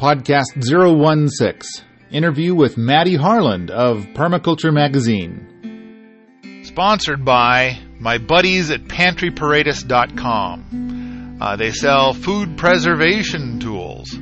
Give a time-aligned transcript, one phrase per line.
[0.00, 1.84] podcast 016.
[2.10, 6.62] Interview with Maddy Harland of Permaculture Magazine.
[6.64, 11.38] Sponsored by my buddies at pantryparadise.com.
[11.40, 14.16] Uh, they sell food preservation tools.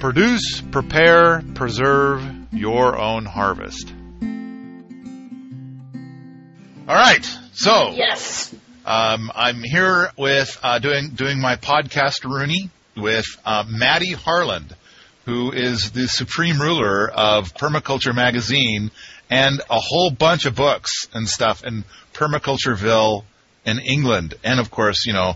[0.00, 2.22] Produce, prepare, preserve
[2.52, 3.92] your own harvest.
[6.88, 8.54] All right, so Yes.
[8.86, 14.74] um, I'm here with uh, doing doing my podcast Rooney with uh, Maddy Harland,
[15.26, 18.90] who is the supreme ruler of Permaculture Magazine
[19.28, 23.24] and a whole bunch of books and stuff in Permacultureville
[23.66, 25.34] in England, and of course, you know,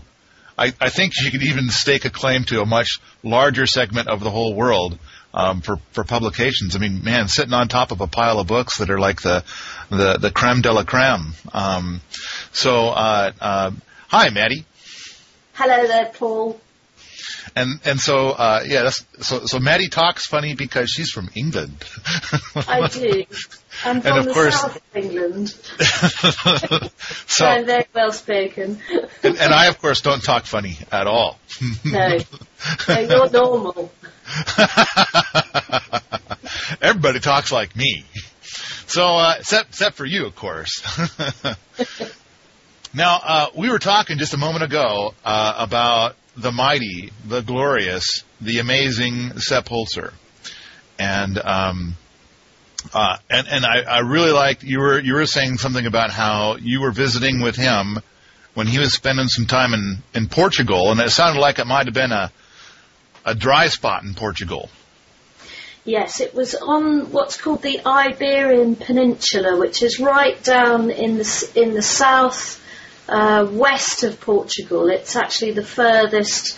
[0.57, 4.21] I, I think she could even stake a claim to a much larger segment of
[4.21, 4.97] the whole world
[5.33, 6.75] um, for for publications.
[6.75, 9.43] I mean, man, sitting on top of a pile of books that are like the
[9.89, 11.33] the the creme de la creme.
[11.53, 12.01] Um,
[12.51, 13.71] so, uh, uh,
[14.07, 14.65] hi, Maddy,
[15.53, 16.59] Hello there, Paul.
[17.55, 21.83] And and so uh, yeah, that's, so so Maddie talks funny because she's from England.
[22.55, 23.25] I do.
[23.85, 25.49] I'm And from of the course- south of England.
[27.27, 28.79] so, I'm very well spoken.
[29.23, 31.39] and, and I of course don't talk funny at all.
[31.85, 32.17] no.
[32.87, 33.91] no, you're normal.
[36.81, 38.05] Everybody talks like me.
[38.87, 40.81] So, uh, except, except for you, of course.
[42.93, 48.23] now, uh, we were talking just a moment ago uh, about the mighty, the glorious,
[48.39, 50.13] the amazing Sepp Holzer,
[50.97, 51.95] and um,
[52.93, 56.55] uh, and and I, I really liked you were you were saying something about how
[56.55, 57.99] you were visiting with him
[58.53, 61.85] when he was spending some time in in Portugal, and it sounded like it might
[61.85, 62.31] have been a
[63.25, 64.69] a dry spot in Portugal.
[65.83, 71.51] Yes, it was on what's called the Iberian Peninsula, which is right down in the
[71.55, 72.60] in the south
[73.11, 74.89] uh, west of Portugal.
[74.89, 76.57] It's actually the furthest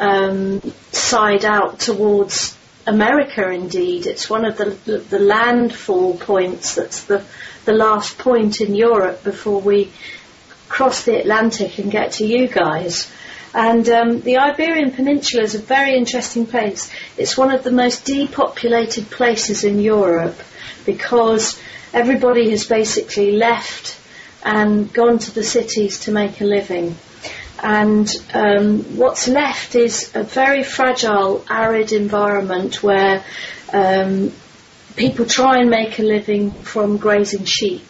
[0.00, 3.48] um, side out towards America.
[3.50, 4.70] Indeed, it's one of the
[5.10, 6.74] the, landfall points.
[6.74, 7.22] That's the
[7.66, 9.92] the last point in Europe before we
[10.68, 13.12] cross the Atlantic and get to you guys.
[13.54, 16.90] And um, the Iberian Peninsula is a very interesting place.
[17.18, 20.40] It's one of the most depopulated places in Europe
[20.86, 21.60] because
[21.92, 23.98] everybody has basically left
[24.44, 26.96] and gone to the cities to make a living.
[27.62, 33.24] And um, what's left is a very fragile, arid environment where
[33.72, 34.32] um,
[34.96, 37.86] people try and make a living from grazing sheep,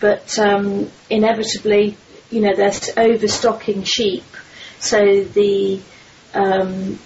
[0.00, 1.96] but um, inevitably,
[2.30, 4.24] you know, they're overstocking sheep,
[4.78, 5.80] so the
[6.32, 6.98] um,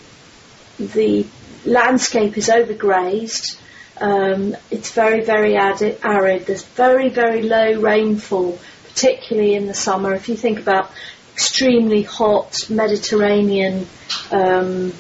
[0.79, 1.27] the
[1.65, 3.59] landscape is overgrazed.
[4.01, 6.47] Um, it's very, very arid.
[6.47, 8.59] There's very, very low rainfall,
[8.95, 10.15] particularly in the summer.
[10.15, 10.91] If you think about
[11.33, 13.89] extremely hot Mediterranean,
[14.31, 14.93] um,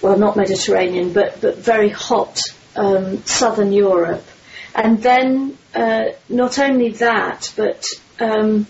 [0.00, 2.38] well, not Mediterranean, but, but very hot
[2.76, 4.24] um, southern Europe.
[4.74, 7.84] And then uh, not only that, but
[8.20, 8.66] um,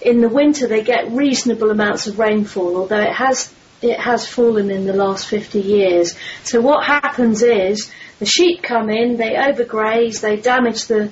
[0.00, 4.70] in the winter they get reasonable amounts of rainfall, although it has it has fallen
[4.70, 6.14] in the last 50 years.
[6.44, 11.10] So what happens is the sheep come in, they overgraze, they damage the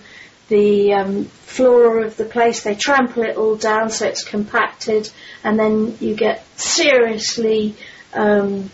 [0.48, 5.10] the um, flora of the place, they trample it all down so it's compacted,
[5.44, 7.74] and then you get seriously
[8.14, 8.70] um,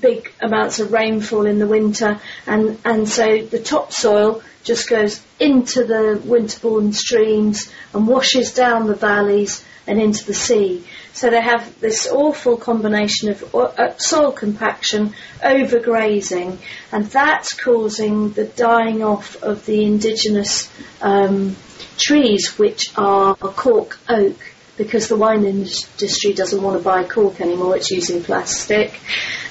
[0.00, 5.84] big amounts of rainfall in the winter, and, and so the topsoil just goes into
[5.84, 10.84] the winterbourne streams and washes down the valleys and into the sea.
[11.16, 16.58] So they have this awful combination of uh, soil compaction, overgrazing,
[16.92, 21.56] and that's causing the dying off of the indigenous um,
[21.96, 24.36] trees, which are cork oak,
[24.76, 29.00] because the wine industry doesn't want to buy cork anymore, it's using plastic.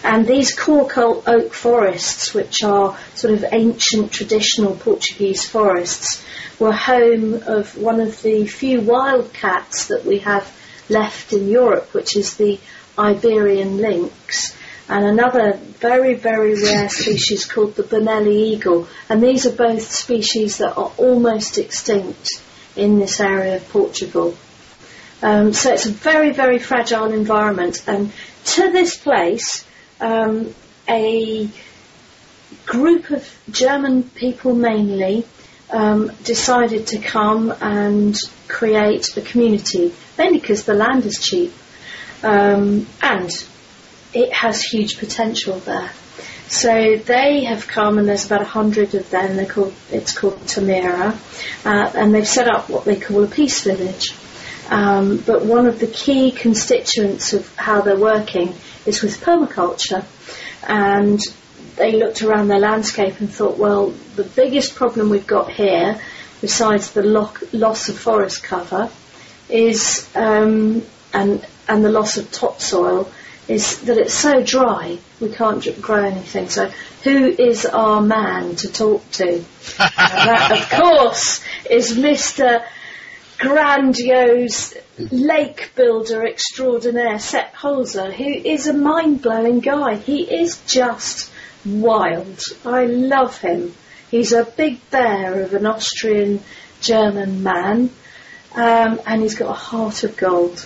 [0.03, 6.23] And these cork oak forests, which are sort of ancient traditional Portuguese forests,
[6.59, 10.47] were home of one of the few wildcats that we have
[10.89, 12.59] left in Europe, which is the
[12.97, 14.55] Iberian lynx,
[14.87, 18.87] and another very, very rare species called the Bonelli eagle.
[19.09, 22.41] And these are both species that are almost extinct
[22.75, 24.37] in this area of Portugal.
[25.21, 27.83] Um, so it's a very, very fragile environment.
[27.87, 28.11] And
[28.45, 29.65] to this place,
[29.99, 30.53] um,
[30.87, 31.49] a
[32.65, 35.25] group of German people mainly
[35.75, 38.15] um, decided to come and
[38.47, 41.53] create a community, mainly because the land is cheap
[42.23, 43.29] um, and
[44.13, 45.91] it has huge potential there.
[46.47, 49.35] So they have come, and there's about a hundred of them.
[49.35, 51.13] They're called, it's called Tamera,
[51.65, 54.13] uh, and they've set up what they call a peace village.
[54.69, 58.55] Um, but one of the key constituents of how they're working
[58.85, 60.05] is with permaculture.
[60.67, 61.19] And
[61.75, 65.99] they looked around their landscape and thought, well, the biggest problem we've got here,
[66.41, 68.89] besides the lo- loss of forest cover,
[69.49, 70.83] is um,
[71.13, 73.11] and and the loss of topsoil,
[73.47, 76.49] is that it's so dry we can't grow anything.
[76.49, 76.71] So
[77.03, 79.43] who is our man to talk to?
[79.77, 82.63] that, of course, is Mr.
[83.37, 89.95] Grandiose lake builder extraordinaire Sepp Holzer, who is a mind-blowing guy.
[89.95, 91.31] He is just
[91.65, 92.41] wild.
[92.65, 93.73] I love him.
[94.11, 96.41] He's a big bear of an Austrian
[96.81, 97.89] German man,
[98.53, 100.65] um, and he's got a heart of gold.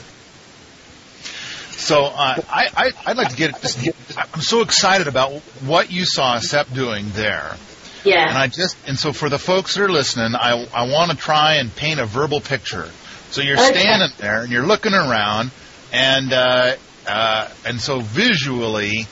[1.71, 3.87] So uh, I, I, would like to get, just.
[4.17, 5.31] I'm so excited about
[5.65, 7.55] what you saw Sepp doing there.
[8.03, 8.27] Yeah.
[8.27, 11.17] And I just and so for the folks that are listening, I I want to
[11.17, 12.89] try and paint a verbal picture.
[13.31, 13.71] So you're okay.
[13.71, 15.51] standing there and you're looking around,
[15.91, 16.75] and uh,
[17.07, 19.07] uh, and so visually,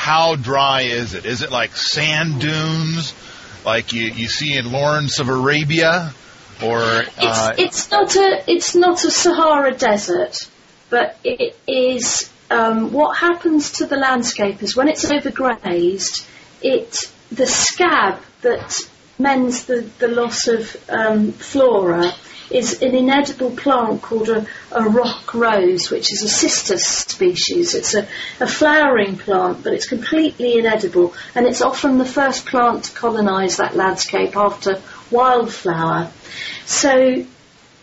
[0.00, 1.24] how dry is it?
[1.26, 3.14] Is it like sand dunes,
[3.64, 6.12] like you you see in Lawrence of Arabia,
[6.62, 10.36] or uh, it's, it's not a it's not a Sahara desert
[10.90, 16.26] but it is um, what happens to the landscape is when it's overgrazed,
[16.60, 18.76] it the scab that
[19.18, 22.12] mends the, the loss of um, flora
[22.50, 27.74] is an inedible plant called a, a, rock rose, which is a cistus species.
[27.74, 28.08] It's a,
[28.40, 33.58] a, flowering plant, but it's completely inedible, and it's often the first plant to colonise
[33.58, 34.80] that landscape after
[35.10, 36.10] wildflower.
[36.66, 37.24] So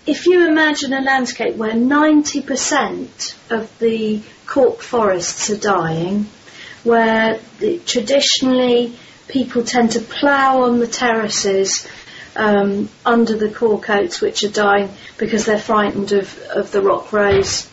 [0.05, 6.27] if you imagine a landscape where 90% of the cork forests are dying,
[6.83, 8.97] where the, traditionally
[9.27, 11.85] people tend to plough on the terraces
[12.37, 17.11] um, under the cork oaks, which are dying because they're frightened of, of the rock
[17.11, 17.69] rose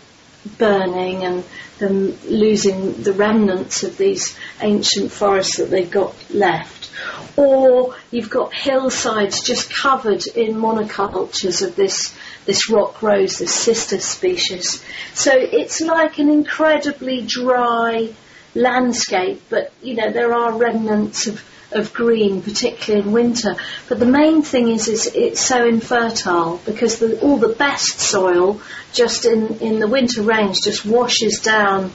[0.58, 1.44] burning and
[1.78, 6.90] them losing the remnants of these ancient forests that they've got left
[7.36, 12.14] or you've got hillsides just covered in monocultures of this
[12.44, 14.84] this rock rose, this cistus species.
[15.14, 18.12] So it's like an incredibly dry
[18.54, 21.42] landscape, but you know there are remnants of
[21.74, 23.56] of green, particularly in winter.
[23.88, 28.60] But the main thing is, is it's so infertile because the, all the best soil
[28.92, 31.92] just in, in the winter rains just washes down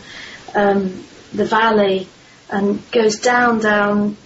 [0.56, 1.04] um,
[1.34, 2.08] the valley
[2.50, 4.18] and goes down, down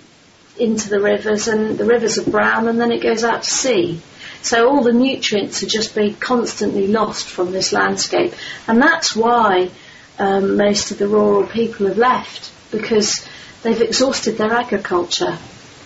[0.58, 4.02] into the rivers, and the rivers are brown, and then it goes out to sea.
[4.42, 8.34] So all the nutrients are just being constantly lost from this landscape,
[8.68, 9.70] and that's why
[10.20, 13.28] um, most of the rural people have left because
[13.64, 15.38] they've exhausted their agriculture.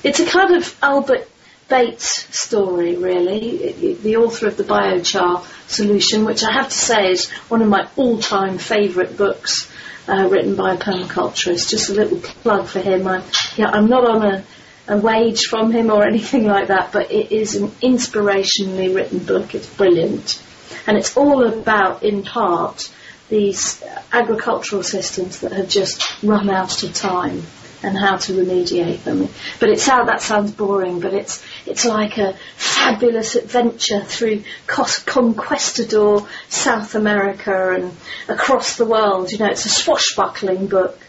[0.04, 1.28] It's a kind of Albert
[1.70, 7.30] Bates story, really, the author of the biochar solution, which I have to say is
[7.50, 9.72] one of my all-time favourite books.
[10.10, 11.70] Uh, written by a permaculturist.
[11.70, 13.06] Just a little plug for him.
[13.06, 13.24] I'm,
[13.58, 14.44] yeah, I'm not on a
[14.88, 19.54] a wage from him or anything like that, but it is an inspirationally written book.
[19.56, 20.42] It's brilliant.
[20.86, 22.92] And it's all about, in part,
[23.30, 27.44] these agricultural systems that have just run out of time
[27.88, 29.30] and how to remediate them.
[29.60, 36.28] But it sound, that sounds boring, but it's it's like a fabulous adventure through conquistador
[36.50, 37.96] South America and
[38.28, 39.32] across the world.
[39.32, 41.00] You know, it's a swashbuckling book.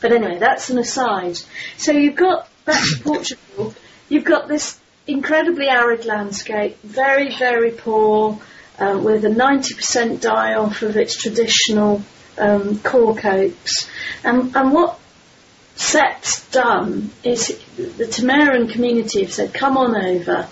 [0.00, 1.38] But anyway, that's an aside.
[1.76, 3.74] So you've got back to Portugal,
[4.08, 8.40] you've got this incredibly arid landscape, very, very poor,
[8.78, 12.02] um, with a 90% die off of its traditional
[12.38, 13.88] um, cork oaks.
[14.24, 14.98] And, and what
[15.76, 20.48] Sepp's done is the Tameran community have said, come on over.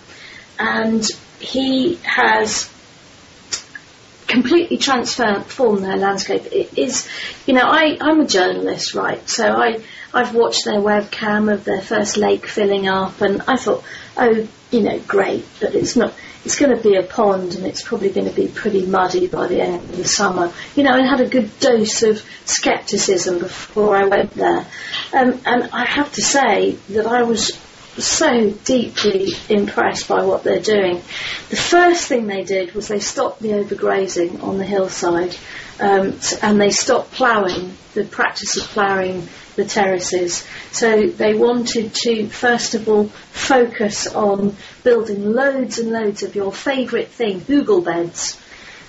[0.59, 1.07] And
[1.39, 2.71] he has
[4.27, 6.47] completely transformed their landscape.
[6.53, 7.09] It is,
[7.47, 9.29] you know, I, I'm a journalist, right?
[9.29, 9.83] So I,
[10.15, 13.83] I've watched their webcam of their first lake filling up, and I thought,
[14.17, 16.15] oh, you know, great, but it's not.
[16.45, 19.47] It's going to be a pond, and it's probably going to be pretty muddy by
[19.47, 20.53] the end of the summer.
[20.75, 24.67] You know, I had a good dose of scepticism before I went there,
[25.13, 27.59] um, and I have to say that I was
[27.99, 31.03] so deeply impressed by what they're doing.
[31.51, 35.37] The first thing they did was they stopped the overgrazing on the hillside
[35.81, 40.47] um, and they stopped ploughing, the practice of ploughing the terraces.
[40.73, 46.53] So they wanted to, first of all, focus on building loads and loads of your
[46.53, 48.41] favourite thing, hugel beds.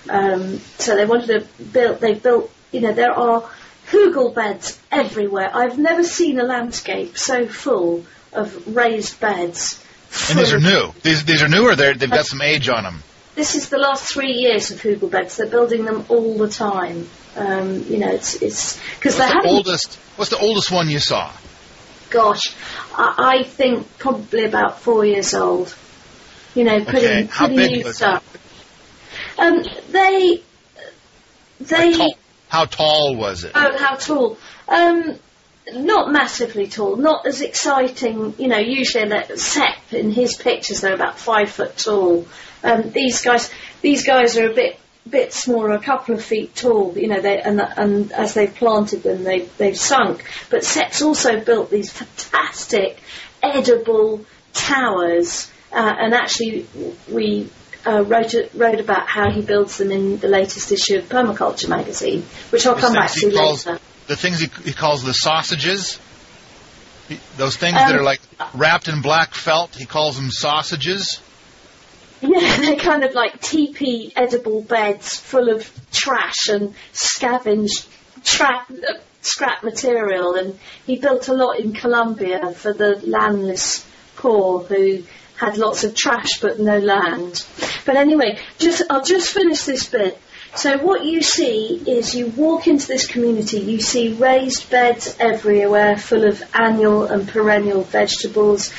[0.09, 3.49] Um, so they wanted to build, they built, you know, there are
[3.89, 5.51] hugel beds everywhere.
[5.53, 9.83] I've never seen a landscape so full of raised beds.
[10.29, 10.93] And these are new.
[11.03, 13.03] These these are new, or they've got some age on them.
[13.35, 15.37] this is the last three years of hugel beds.
[15.37, 17.07] They're building them all the time.
[17.35, 19.95] Um, you know, it's it's because What's they the oldest?
[20.17, 21.31] What's the oldest one you saw?
[22.09, 22.53] Gosh,
[22.93, 25.73] I, I think probably about four years old.
[26.55, 28.23] You know, pretty Okay, pretty new stuff.
[29.39, 30.41] Um, they
[31.61, 32.17] they How tall,
[32.49, 33.53] how tall was it?
[33.55, 34.37] oh how tall?
[34.67, 35.17] Um,
[35.73, 38.35] not massively tall, not as exciting.
[38.37, 42.27] You know, usually that Sepp in his pictures they're about five foot tall.
[42.63, 43.49] Um, these guys,
[43.81, 44.79] these guys are a bit
[45.09, 46.97] bit smaller, a couple of feet tall.
[46.97, 50.23] You know, they and and as they've planted them, they they've sunk.
[50.49, 52.99] But Sepp's also built these fantastic
[53.41, 56.67] edible towers, uh, and actually
[57.11, 57.49] we.
[57.83, 62.23] Uh, wrote wrote about how he builds them in the latest issue of Permaculture magazine,
[62.51, 63.79] which I'll come back to calls- later.
[64.05, 65.99] The things he, he calls the sausages.
[67.37, 68.21] Those things Um, that are like
[68.53, 71.21] wrapped in black felt, he calls them sausages.
[72.31, 77.87] Yeah, they're kind of like teepee edible beds full of trash and scavenged
[78.23, 80.35] tra- uh, scrap material.
[80.35, 83.83] And he built a lot in Colombia for the landless
[84.17, 85.01] poor who
[85.37, 87.43] had lots of trash but no land.
[87.87, 90.15] But anyway, just I'll just finish this bit.
[90.53, 95.97] So what you see is you walk into this community, you see raised beds everywhere
[95.97, 98.71] full of annual and perennial vegetables.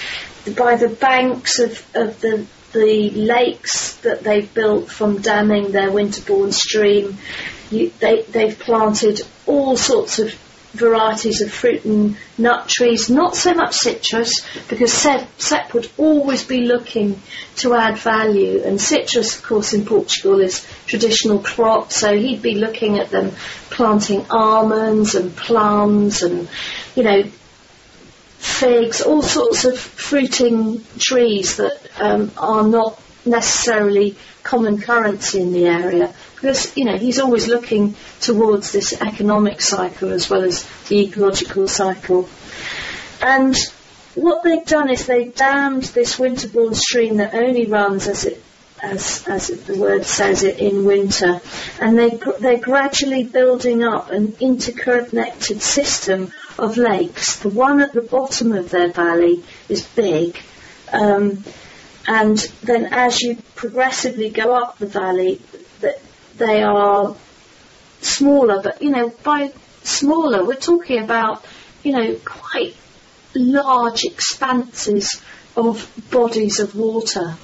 [0.56, 6.52] By the banks of, of the the lakes that they've built from damming their winterbourne
[6.52, 7.18] stream,
[7.70, 10.34] you, they, they've planted all sorts of
[10.72, 16.44] varieties of fruit and nut trees, not so much citrus, because Sepp, Sepp would always
[16.44, 17.20] be looking
[17.56, 22.54] to add value, and citrus, of course, in Portugal is traditional crop, so he'd be
[22.54, 23.32] looking at them
[23.70, 26.48] planting almonds and plums and,
[26.96, 27.22] you know,
[28.42, 35.66] figs, all sorts of fruiting trees that um, are not necessarily common currency in the
[35.66, 36.12] area.
[36.34, 41.68] Because, you know, he's always looking towards this economic cycle as well as the ecological
[41.68, 42.28] cycle.
[43.20, 43.56] And
[44.16, 48.42] what they've done is they've dammed this winterbourne stream that only runs as it
[48.82, 51.40] as, as the word says it in winter,
[51.80, 57.36] and they, they're gradually building up an interconnected system of lakes.
[57.36, 60.38] The one at the bottom of their valley is big,
[60.92, 61.44] um,
[62.06, 65.40] and then as you progressively go up the valley,
[66.36, 67.14] they are
[68.00, 71.44] smaller, but you know, by smaller, we're talking about,
[71.82, 72.74] you know, quite
[73.34, 75.22] large expanses
[75.56, 77.36] of bodies of water.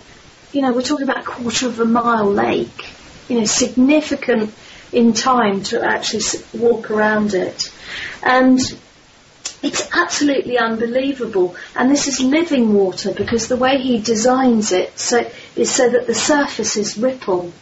[0.52, 2.90] You know, we're talking about a quarter of a mile lake.
[3.28, 4.54] You know, significant
[4.92, 6.22] in time to actually
[6.54, 7.70] walk around it.
[8.22, 8.58] And
[9.62, 11.56] it's absolutely unbelievable.
[11.74, 16.06] And this is living water because the way he designs it so, is so that
[16.06, 17.52] the surfaces ripple.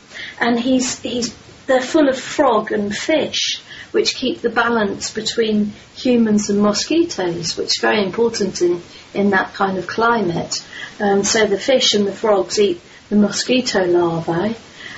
[0.41, 1.35] And he's, he's,
[1.67, 3.61] they're full of frog and fish,
[3.93, 8.83] which keep the balance between humans and mosquitoes, which is very important in,
[9.17, 10.65] in that kind of climate.
[11.01, 14.57] Um, so the fish and the frogs eat the mosquito larvae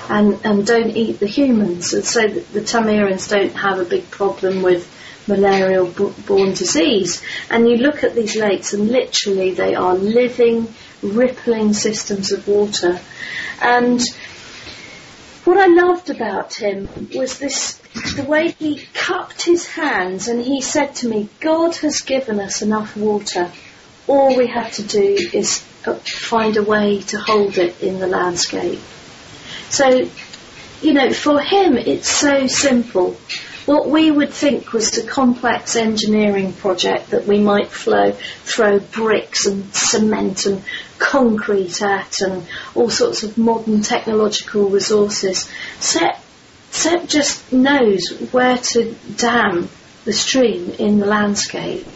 [0.08, 1.92] and, and don't eat the humans.
[1.92, 4.94] And so the, the Tamerans don't have a big problem with
[5.28, 7.22] malarial b- borne disease.
[7.50, 12.98] And you look at these lakes and literally they are living, rippling systems of water.
[13.60, 14.00] And
[15.44, 17.74] what I loved about him was this,
[18.16, 22.62] the way he cupped his hands and he said to me, God has given us
[22.62, 23.50] enough water.
[24.08, 28.06] All we have to do is uh, find a way to hold it in the
[28.06, 28.80] landscape.
[29.68, 30.08] So,
[30.80, 33.16] you know, for him it's so simple.
[33.66, 39.44] What we would think was a complex engineering project that we might flow, throw bricks
[39.44, 40.64] and cement and
[40.98, 45.50] concrete at and all sorts of modern technological resources.
[45.80, 46.18] Set,
[46.70, 49.68] Sepp just knows where to dam
[50.04, 51.86] the stream in the landscape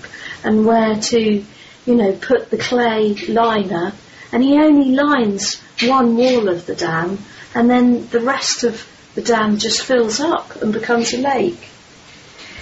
[0.45, 1.45] and where to,
[1.87, 3.93] you know, put the clay liner
[4.33, 7.19] and he only lines one wall of the dam
[7.55, 11.69] and then the rest of the dam just fills up and becomes a lake.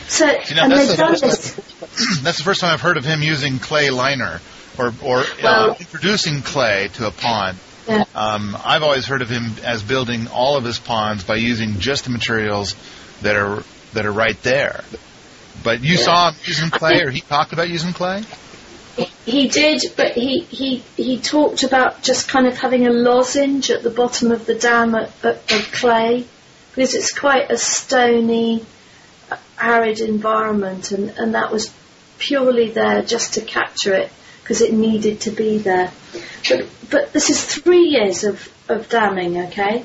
[0.08, 2.20] So, You know, and that's they've the- done this.
[2.22, 4.40] That's the first time I've heard of him using clay liner
[4.78, 7.58] or, or uh, introducing clay to a pond.
[7.88, 8.04] Yeah.
[8.14, 12.04] Um, I've always heard of him as building all of his ponds by using just
[12.04, 12.74] the materials
[13.22, 13.62] that are
[13.94, 14.82] that are right there.
[15.62, 16.04] But you Yeah.
[16.04, 18.22] saw him using clay, or he talked about using clay.
[19.24, 23.82] He did, but he, he, he talked about just kind of having a lozenge at
[23.82, 25.12] the bottom of the dam of,
[25.72, 26.26] clay
[26.70, 28.64] because it's quite a stony,
[29.60, 31.72] arid environment, and, and that was
[32.18, 34.10] purely there just to capture it
[34.42, 35.92] because it needed to be there.
[36.48, 39.84] But, but this is three years of, of damming, okay?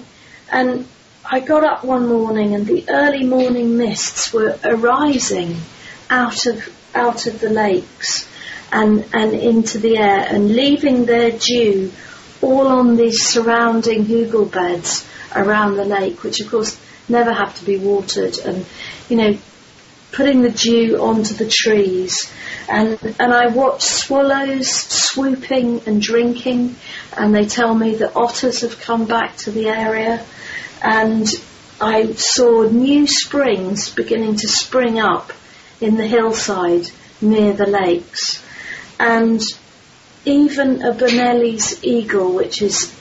[0.51, 0.87] And
[1.23, 5.57] I got up one morning and the early morning mists were arising
[6.09, 8.29] out of out of the lakes
[8.71, 11.91] and, and into the air and leaving their dew
[12.41, 17.65] all on these surrounding hugel beds around the lake, which of course never have to
[17.65, 18.37] be watered.
[18.39, 18.65] And
[19.09, 19.37] you know
[20.15, 22.31] putting the dew onto the trees.
[22.69, 26.75] And and I watch swallows swooping and drinking
[27.17, 30.25] and they tell me that otters have come back to the area.
[30.81, 31.27] And
[31.81, 35.33] I saw new springs beginning to spring up
[35.81, 36.89] in the hillside
[37.21, 38.41] near the lakes.
[38.99, 39.41] And
[40.25, 42.93] even a Bonelli's eagle, which is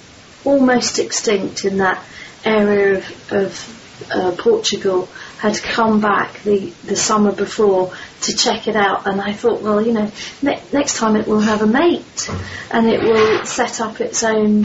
[0.44, 2.02] almost extinct in that
[2.44, 5.08] area of, of uh, Portugal,
[5.38, 9.06] had come back the, the summer before to check it out.
[9.06, 10.10] And I thought, well, you know,
[10.42, 12.28] ne- next time it will have a mate
[12.70, 14.64] and it will set up its own,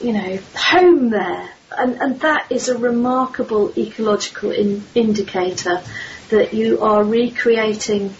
[0.00, 5.82] you know, home there and, and that is a remarkable ecological in, indicator
[6.30, 8.14] that you are recreating,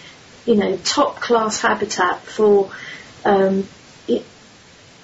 [0.47, 2.71] you know, top class habitat for,
[3.25, 3.67] um,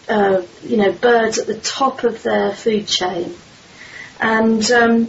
[0.09, 3.35] uh, you know, birds at the top of their food chain.
[4.20, 5.09] And um,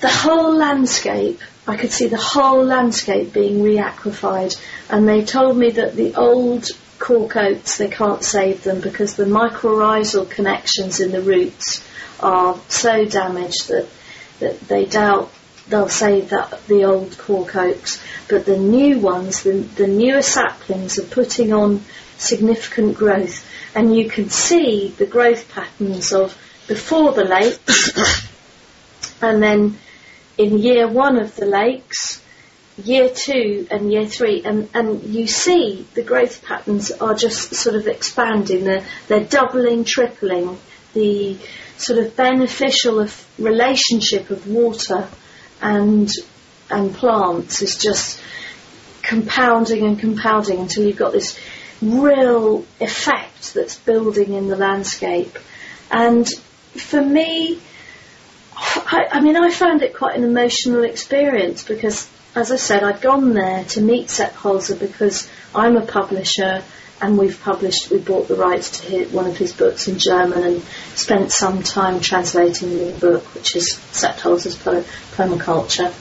[0.00, 4.58] the whole landscape, I could see the whole landscape being reaquified.
[4.88, 6.66] And they told me that the old
[6.98, 11.86] cork oaks, they can't save them because the mycorrhizal connections in the roots
[12.20, 13.88] are so damaged that,
[14.40, 15.32] that they doubt
[15.68, 18.02] they'll save that, the old cork oaks.
[18.28, 21.82] But the new ones, the, the newer saplings are putting on
[22.16, 23.44] significant growth.
[23.74, 28.28] And you can see the growth patterns of before the lakes
[29.22, 29.78] and then
[30.36, 32.22] in year one of the lakes,
[32.76, 37.74] year two and year three, and, and you see the growth patterns are just sort
[37.74, 38.64] of expanding.
[38.64, 40.58] They're, they're doubling, tripling.
[40.94, 41.36] The
[41.76, 45.08] sort of beneficial of relationship of water
[45.60, 46.10] and
[46.70, 48.20] and plants is just
[49.02, 51.38] compounding and compounding until you've got this
[51.80, 55.38] real effect that's building in the landscape.
[55.90, 56.28] And
[56.74, 57.60] for me,
[58.54, 63.00] I, I mean, I found it quite an emotional experience because, as I said, I'd
[63.00, 66.62] gone there to meet Sepp Holzer because I'm a publisher
[67.00, 70.62] and we've published, we bought the rights to one of his books in German and
[70.94, 75.92] spent some time translating the book, which is Sepp Holzer's Permaculture.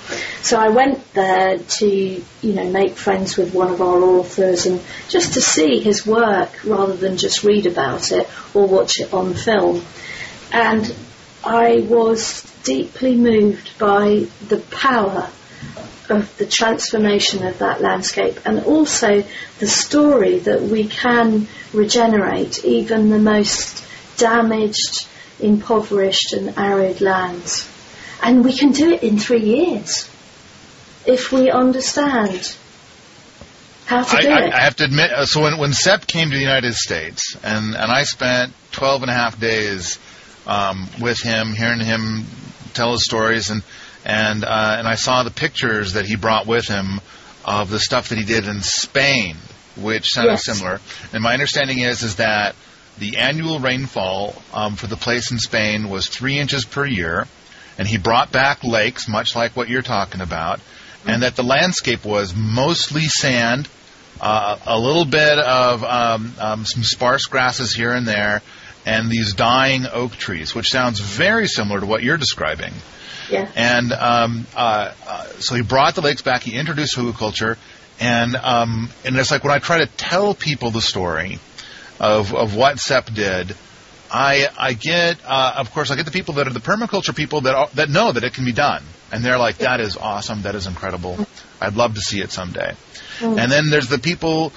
[0.44, 4.82] So I went there to, you know, make friends with one of our authors and
[5.08, 9.34] just to see his work rather than just read about it or watch it on
[9.34, 9.84] film.
[10.52, 10.96] And
[11.44, 15.30] I was deeply moved by the power
[16.10, 19.24] of the transformation of that landscape and also
[19.60, 23.86] the story that we can regenerate even the most
[24.18, 25.08] damaged,
[25.40, 27.70] impoverished and arid lands.
[28.22, 30.10] And we can do it in three years
[31.06, 32.56] if we understand
[33.86, 34.54] how to I, do I, it.
[34.54, 37.76] I have to admit, uh, so when, when Sepp came to the United States, and,
[37.76, 39.98] and I spent 12 and a half days
[40.46, 42.26] um, with him, hearing him
[42.74, 43.64] tell his stories, and
[44.08, 47.02] and uh, and I saw the pictures that he brought with him
[47.44, 49.36] of the stuff that he did in Spain,
[49.76, 50.46] which sounded Yes.
[50.46, 50.80] similar.
[51.14, 52.56] And my understanding is is that
[52.98, 57.28] the annual rainfall um, for the place in Spain was three inches per year,
[57.78, 60.62] and he brought back lakes, much like what you're talking about,
[61.06, 63.68] and that the landscape was mostly sand,
[64.22, 68.42] uh, a little bit of um, um, some sparse grasses here and there,
[68.86, 72.74] and these dying oak trees, which sounds very similar to what you're describing.
[73.30, 73.52] Yeah.
[73.56, 76.44] And um, uh, uh, so he brought the lakes back.
[76.44, 77.58] He introduced hugelkultur,
[78.00, 81.40] and um, and it's like when I try to tell people the story
[82.00, 83.56] of of what Sepp did,
[84.12, 87.42] I I get uh, of course I get the people that are the permaculture people
[87.42, 90.44] that are, that know that it can be done, and they're like that is awesome,
[90.44, 91.18] that is incredible.
[91.60, 92.76] I'd love to see it someday.
[93.20, 94.50] And then there's the people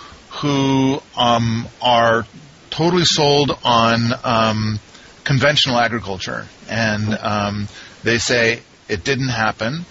[0.43, 2.27] who um, are
[2.69, 4.81] totally sold on um,
[5.25, 7.69] conventional agriculture, and um,
[8.03, 9.85] they say it didn't happen.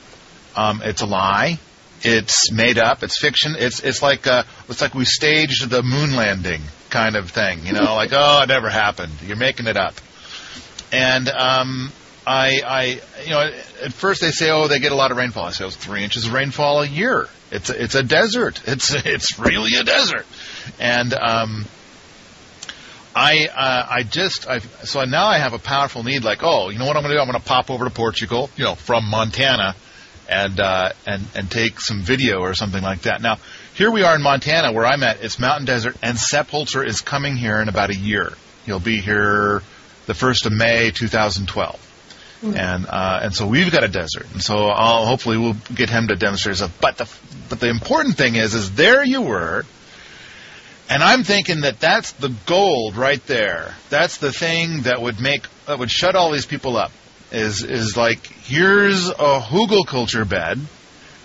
[0.55, 1.59] Um, it's a lie.
[2.01, 3.03] It's made up.
[3.03, 3.55] It's fiction.
[3.57, 7.65] It's it's like uh, it's like we staged the moon landing kind of thing.
[7.65, 9.13] You know, like oh, it never happened.
[9.25, 9.95] You're making it up.
[10.91, 11.91] And um,
[12.25, 12.83] I, I,
[13.23, 13.51] you know,
[13.83, 15.45] at first they say, oh, they get a lot of rainfall.
[15.45, 17.27] I say, oh, three inches of rainfall a year.
[17.51, 18.61] It's a, it's a desert.
[18.65, 20.25] It's it's really a desert.
[20.79, 21.65] And um,
[23.15, 26.23] I uh, I just I so now I have a powerful need.
[26.23, 27.21] Like, oh, you know what I'm going to do?
[27.21, 29.75] I'm going to pop over to Portugal, you know, from Montana,
[30.29, 33.21] and uh, and and take some video or something like that.
[33.21, 33.37] Now,
[33.73, 35.23] here we are in Montana, where I'm at.
[35.23, 38.33] It's mountain desert, and Sepp Holzer is coming here in about a year.
[38.65, 39.63] He'll be here
[40.05, 41.85] the first of May, 2012.
[42.41, 46.07] And uh, and so we've got a desert, and so I'll, hopefully we'll get him
[46.07, 46.77] to demonstrate stuff.
[46.79, 47.09] But the
[47.49, 49.65] but the important thing is, is there you were,
[50.89, 53.73] and I'm thinking that that's the gold right there.
[53.89, 56.91] That's the thing that would make that would shut all these people up.
[57.31, 60.59] Is is like here's a hugelkultur bed,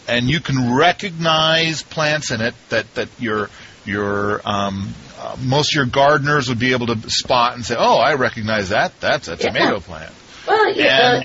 [0.06, 3.48] and you can recognize plants in it that that your
[3.86, 7.96] your um, uh, most of your gardeners would be able to spot and say, oh,
[7.96, 8.98] I recognize that.
[9.00, 9.36] That's a Yeah.
[9.48, 10.12] tomato plant.
[10.46, 11.24] Well, yeah, And-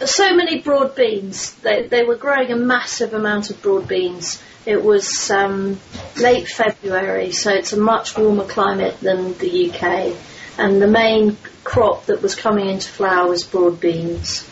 [0.00, 1.52] uh, so many broad beans.
[1.62, 4.42] They, they were growing a massive amount of broad beans.
[4.66, 5.80] It was um,
[6.16, 10.16] late February, so it's a much warmer climate than the UK.
[10.58, 14.48] And the main crop that was coming into flower was broad beans.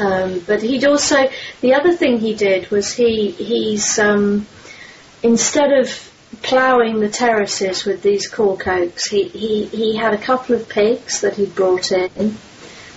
[0.00, 1.28] Um, but he'd also,
[1.60, 4.46] the other thing he did was he he's um,
[5.22, 6.10] instead of
[6.42, 11.20] ploughing the terraces with these cork oaks, he, he, he had a couple of pigs
[11.20, 12.38] that he'd brought in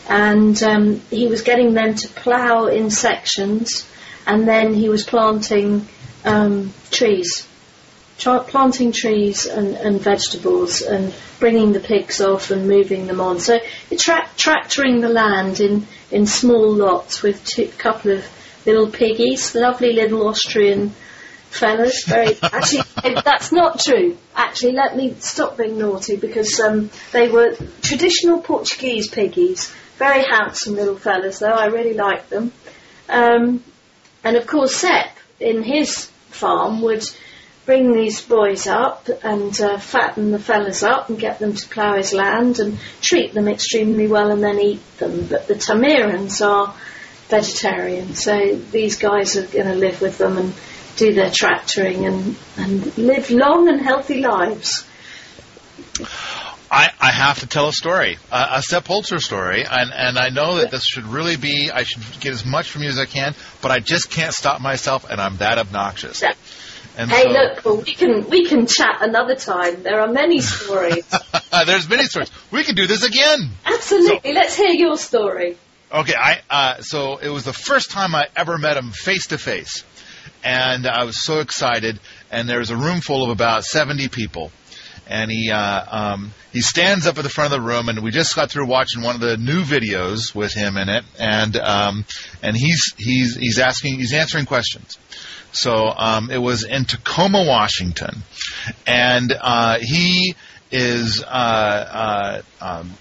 [0.07, 3.87] and um, he was getting them to plough in sections,
[4.27, 5.87] and then he was planting
[6.25, 7.47] um, trees,
[8.17, 13.39] planting trees and, and vegetables, and bringing the pigs off and moving them on.
[13.39, 13.59] So
[13.97, 18.25] tra- tractoring the land in in small lots with a couple of
[18.65, 20.89] little piggies, lovely little Austrian
[21.49, 22.03] fellas.
[22.05, 22.83] Very actually,
[23.23, 24.17] that's not true.
[24.35, 29.73] Actually, let me stop being naughty because um, they were traditional Portuguese piggies.
[29.97, 31.47] Very handsome little fellas, though.
[31.47, 32.51] I really liked them.
[33.07, 33.63] Um,
[34.23, 37.03] and of course, Sepp in his farm would
[37.65, 41.97] bring these boys up and uh, fatten the fellas up and get them to plough
[41.97, 45.25] his land and treat them extremely well and then eat them.
[45.25, 46.75] But the Tamerans are
[47.27, 50.53] vegetarian, so these guys are going to live with them and
[50.95, 54.85] do their tractoring and, and live long and healthy lives.
[56.75, 60.27] I, I have to tell a story, uh, a Sepp Holzer story, and, and I
[60.27, 63.05] know that this should really be, I should get as much from you as I
[63.05, 66.21] can, but I just can't stop myself, and I'm that obnoxious.
[66.21, 66.33] Yeah.
[66.97, 69.83] And Hey, so, look, well, we can we can chat another time.
[69.83, 71.05] There are many stories.
[71.65, 72.29] there's many stories.
[72.51, 73.51] We can do this again.
[73.65, 74.33] Absolutely.
[74.33, 75.57] Let's hear your story.
[75.91, 79.37] Okay, I uh, so it was the first time I ever met him face to
[79.37, 79.85] face,
[80.43, 81.99] and I was so excited.
[82.31, 84.51] And there was a room full of about seventy people,
[85.07, 88.11] and he uh, um, he stands up at the front of the room, and we
[88.11, 92.05] just got through watching one of the new videos with him in it, and um,
[92.41, 94.97] and he's he's he's asking he's answering questions.
[95.51, 98.23] So um, it was in Tacoma, Washington,
[98.87, 100.33] and uh, he
[100.71, 102.93] is uh, uh, um,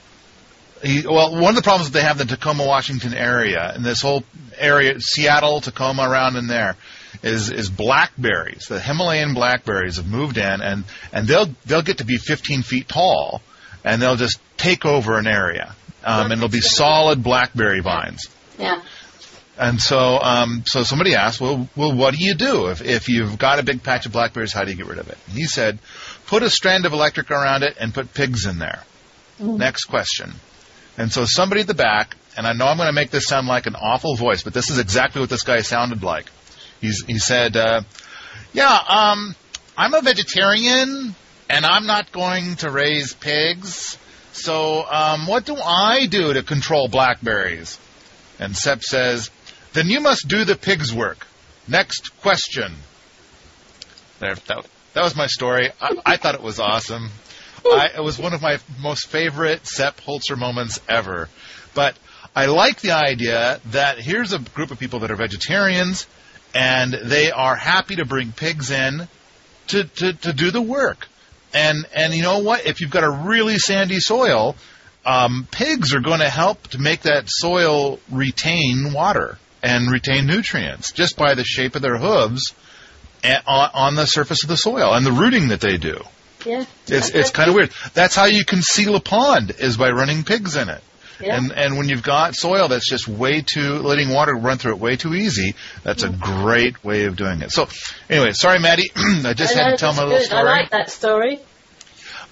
[0.83, 3.85] he, well, one of the problems that they have in the Tacoma, Washington area, and
[3.85, 4.25] this whole
[4.59, 6.77] area, Seattle, Tacoma, around in there,
[7.22, 8.66] is is blackberries.
[8.68, 12.88] The Himalayan blackberries have moved in, and and they'll they'll get to be 15 feet
[12.88, 13.42] tall,
[13.85, 15.74] and they'll just take over an area,
[16.05, 18.29] um, and it'll be solid blackberry vines.
[18.59, 18.83] Yeah.
[19.57, 23.38] And so, um, so somebody asked, well, well, what do you do if, if you've
[23.38, 24.53] got a big patch of blackberries?
[24.53, 25.18] How do you get rid of it?
[25.29, 25.79] And he said,
[26.27, 28.83] put a strand of electric around it and put pigs in there.
[29.38, 30.33] Next question.
[30.96, 33.46] And so somebody at the back, and I know I'm going to make this sound
[33.46, 36.27] like an awful voice, but this is exactly what this guy sounded like.
[36.85, 37.81] He's, he said, uh,
[38.53, 39.35] yeah, um,
[39.75, 41.14] I'm a vegetarian
[41.49, 43.97] and I'm not going to raise pigs.
[44.33, 47.79] So, um, what do I do to control blackberries?
[48.38, 49.31] And Sepp says,
[49.73, 51.27] then you must do the pig's work.
[51.66, 52.75] Next question.
[54.18, 55.70] There, that, that was my story.
[55.81, 57.09] I, I thought it was awesome.
[57.64, 61.31] I, it was one of my most favorite Sepp Holzer moments ever.
[61.73, 61.97] But
[62.37, 66.07] I like the idea that here's a group of people that are vegetarians,
[66.55, 69.09] and they are happy to bring pigs in
[69.69, 71.09] to, to, to do the work.
[71.53, 72.67] And and you know what?
[72.67, 74.57] If you've got a really sandy soil,
[75.07, 80.93] um, pigs are going to help to make that soil retain water and retain nutrients
[80.93, 82.55] just by the shape of their hooves
[83.23, 86.01] a- on, on the surface of the soil and the rooting that they do.
[86.45, 86.64] Yeah.
[86.88, 87.71] It's it's kind of weird.
[87.95, 90.83] That's how you can seal a pond is by running pigs in it.
[91.20, 91.37] Yeah.
[91.37, 94.81] And and when you've got soil that's just way too letting water run through it
[94.81, 97.50] way too easy, that's a great way of doing it.
[97.53, 97.68] So
[98.11, 100.40] anyway, sorry Maddy, I just I had to tell my little story.
[100.40, 101.40] I like that story.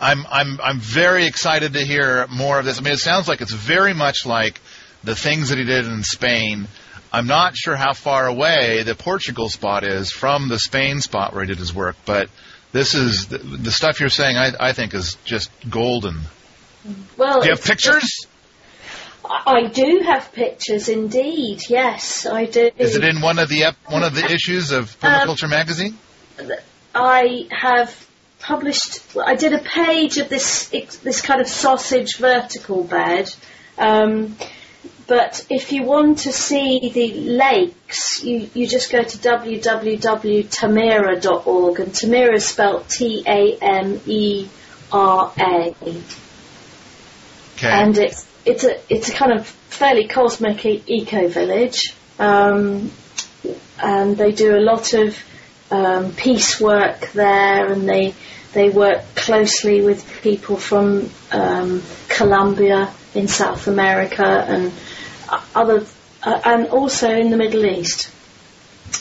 [0.00, 2.78] I'm I'm I'm very excited to hear more of this.
[2.78, 4.60] I mean, it sounds like it's very much like
[5.04, 6.66] the things that he did in Spain.
[7.12, 11.44] I'm not sure how far away the Portugal spot is from the Spain spot where
[11.44, 12.30] he did his work, but
[12.72, 14.36] this is the, the stuff you're saying.
[14.36, 16.22] I, I think is just golden.
[17.16, 18.26] Well, Do you have pictures?
[19.46, 21.60] I do have pictures, indeed.
[21.68, 22.70] Yes, I do.
[22.76, 25.96] Is it in one of the ep- one of the issues of Um, Permaculture magazine?
[26.94, 28.06] I have
[28.40, 29.00] published.
[29.16, 30.68] I did a page of this
[31.02, 33.32] this kind of sausage vertical bed.
[33.78, 34.36] Um,
[35.06, 41.92] but if you want to see the lakes, you, you just go to www.tamera.org, and
[41.92, 44.48] Tamera is spelled T A M E
[44.92, 45.74] R A.
[47.56, 47.70] Okay.
[47.70, 52.90] And it's it's a it's a kind of fairly cosmic e- eco village, um,
[53.80, 55.16] and they do a lot of
[55.70, 58.14] um, peace work there, and they
[58.52, 64.72] they work closely with people from um, Colombia in South America and
[65.54, 65.86] other,
[66.22, 68.10] uh, and also in the Middle East.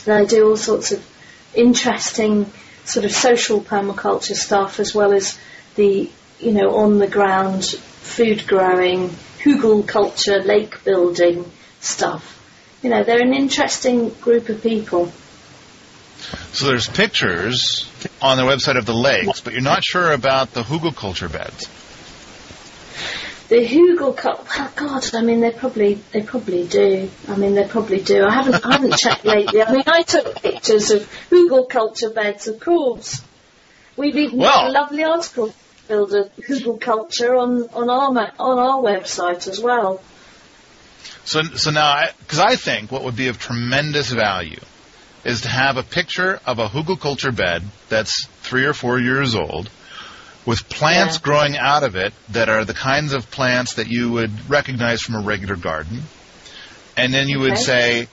[0.04, 1.06] They do all sorts of
[1.54, 2.50] interesting
[2.84, 5.38] sort of social permaculture stuff as well as
[5.76, 7.64] the, you know, on the ground
[8.02, 9.08] food growing,
[9.42, 12.38] hugelkultur, lake building stuff.
[12.82, 15.12] You know, they're an interesting group of people.
[16.52, 17.88] So there's pictures
[18.20, 21.68] on their website of the lakes, but you're not sure about the hugelkultur beds.
[23.48, 27.10] The hugelkultur, well, oh God, I mean, they probably, they probably do.
[27.28, 28.24] I mean, they probably do.
[28.24, 29.62] I haven't, I haven't checked lately.
[29.62, 33.22] I mean, I took pictures of hugelkultur beds, of course.
[33.96, 35.52] We've even got a lovely article
[35.92, 40.00] build a hugelkultur on, on our, on our website as well.
[41.24, 44.60] So, so now, because I think what would be of tremendous value
[45.24, 49.68] is to have a picture of a Hugelkultur bed that's three or four years old,
[50.46, 51.20] with plants Yeah.
[51.22, 55.16] growing out of it that are the kinds of plants that you would recognize from
[55.16, 56.02] a regular garden,
[56.96, 58.08] and then you would say,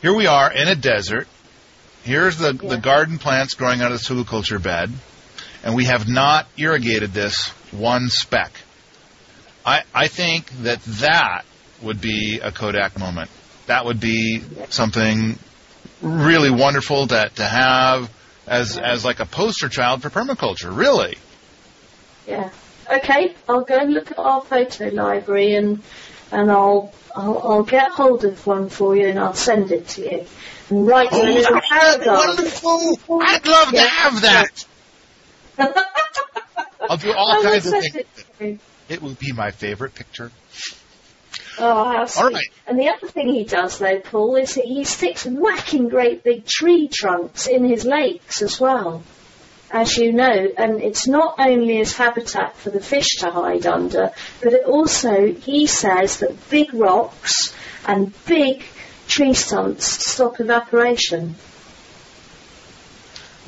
[0.00, 1.26] "Here we are in a desert.
[2.04, 2.70] Here's the Yeah.
[2.70, 4.90] the garden plants growing out of this hugelkultur bed,
[5.64, 8.52] and we have not irrigated this one speck."
[9.66, 11.42] I I think that that
[11.82, 13.30] would be a Kodak moment.
[13.66, 15.38] That would be something
[16.02, 18.10] really wonderful to to have
[18.46, 20.76] as as like a poster child for permaculture.
[20.76, 21.16] Really.
[22.26, 22.50] Yeah.
[22.90, 25.82] Okay, I'll go and look at our photo library and
[26.30, 30.02] and I'll I'll, I'll get hold of one for you and I'll send it to
[30.02, 30.26] you.
[30.70, 32.24] And write you a oh, little paragraph.
[32.26, 33.20] wonderful!
[33.22, 34.64] I'd love to have that.
[35.58, 37.94] I'll do all will kinds of things.
[37.94, 38.58] it to you.
[38.88, 40.30] It would be my favorite picture.
[41.58, 42.34] Oh, how sweet.
[42.34, 42.46] right.
[42.66, 46.46] And the other thing he does though, Paul, is that he sticks whacking great big
[46.46, 49.02] tree trunks in his lakes as well.
[49.70, 54.10] As you know, and it's not only as habitat for the fish to hide under,
[54.40, 57.54] but it also, he says that big rocks
[57.86, 58.62] and big
[59.08, 61.34] tree stumps stop evaporation.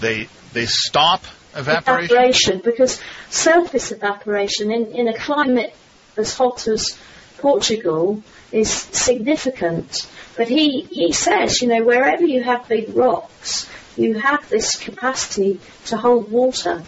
[0.00, 1.24] They they stop
[1.56, 2.04] evaporation.
[2.04, 5.74] evaporation because surface evaporation in, in a climate
[6.16, 6.98] as hot as
[7.38, 10.06] Portugal is significant.
[10.36, 15.60] But he, he says, you know, wherever you have big rocks, you have this capacity
[15.86, 16.82] to hold water.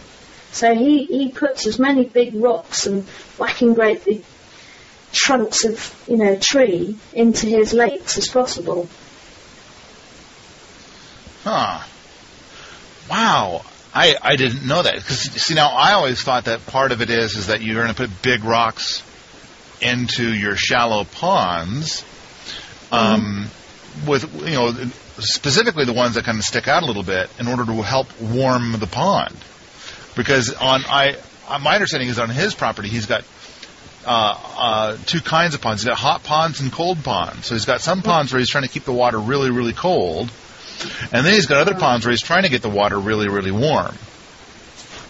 [0.51, 3.03] So he, he puts as many big rocks and
[3.37, 4.23] whacking great big
[5.11, 8.87] trunks of, you know, tree into his lakes as possible.
[11.43, 11.83] Huh.
[13.09, 13.63] Wow.
[13.99, 17.09] I, I didn't know that because see now I always thought that part of it
[17.09, 19.03] is is that you're going to put big rocks
[19.81, 22.05] into your shallow ponds,
[22.93, 23.47] um,
[24.07, 24.71] with you know
[25.17, 28.07] specifically the ones that kind of stick out a little bit in order to help
[28.21, 29.35] warm the pond.
[30.15, 31.17] Because on I
[31.49, 33.25] uh, my understanding is on his property he's got
[34.05, 35.81] uh, uh, two kinds of ponds.
[35.81, 37.47] He's got hot ponds and cold ponds.
[37.47, 40.31] So he's got some ponds where he's trying to keep the water really really cold,
[41.11, 43.51] and then he's got other ponds where he's trying to get the water really really
[43.51, 43.95] warm.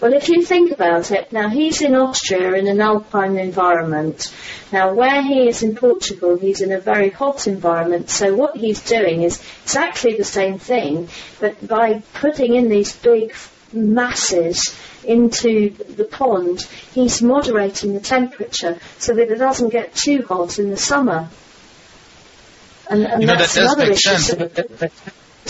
[0.00, 4.34] Well, if you think about it, now he's in Austria in an alpine environment.
[4.72, 8.08] Now, where he is in Portugal, he's in a very hot environment.
[8.08, 13.34] So what he's doing is exactly the same thing, but by putting in these big
[13.74, 20.58] masses into the pond, he's moderating the temperature so that it doesn't get too hot
[20.58, 21.28] in the summer.
[22.88, 24.88] And, and You know, that that's does another issue.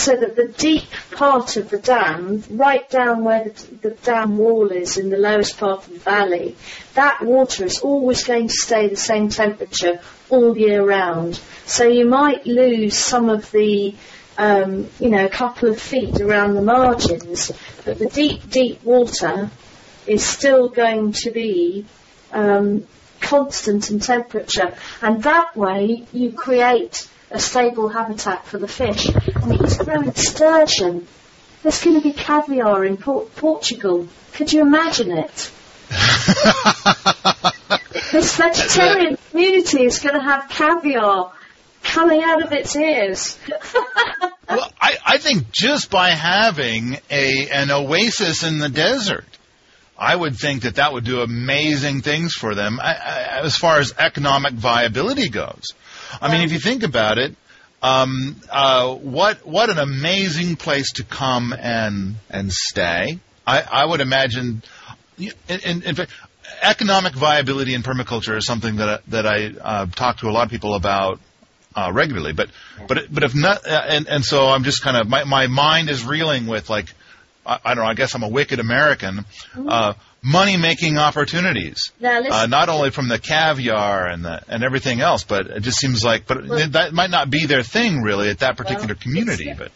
[0.01, 4.71] So that the deep part of the dam, right down where the, the dam wall
[4.71, 6.57] is in the lowest part of the valley,
[6.95, 11.39] that water is always going to stay the same temperature all year round.
[11.67, 13.95] So you might lose some of the,
[14.39, 17.53] um, you know, a couple of feet around the margins,
[17.85, 19.51] but the deep, deep water
[20.07, 21.85] is still going to be
[22.33, 22.87] um,
[23.21, 29.07] constant in temperature, and that way you create a stable habitat for the fish.
[29.07, 31.07] And he's growing sturgeon.
[31.63, 34.09] There's going to be caviar in Por- Portugal.
[34.33, 35.51] Could you imagine it?
[38.13, 41.33] This vegetarian community is going to have caviar
[41.83, 43.39] coming out of its ears.
[44.49, 49.27] well, I I, I think just by having a an oasis in the desert,
[49.97, 53.79] I would think that that would do amazing things for them I, I, as far
[53.79, 55.69] as economic viability goes.
[56.21, 57.35] I mean, if you think about it,
[57.83, 63.19] um, uh, what what an amazing place to come and and stay.
[63.47, 64.63] I, I would imagine,
[65.19, 66.13] in, in, in fact,
[66.63, 70.45] economic viability in permaculture is something that I, that I uh, talk to a lot
[70.45, 71.21] of people about
[71.75, 72.33] uh, regularly.
[72.33, 72.51] But
[72.87, 75.89] but but if not, uh, and and so I'm just kind of my my mind
[75.89, 76.93] is reeling with like
[77.47, 77.91] I, I don't know.
[77.91, 79.25] I guess I'm a wicked American.
[79.57, 85.01] Uh, money making opportunities, Now uh, not only from the caviar and the and everything
[85.01, 88.29] else, but it just seems like but Well- that might not be their thing really
[88.31, 89.49] at that particular Well, community.
[89.51, 89.73] it's- But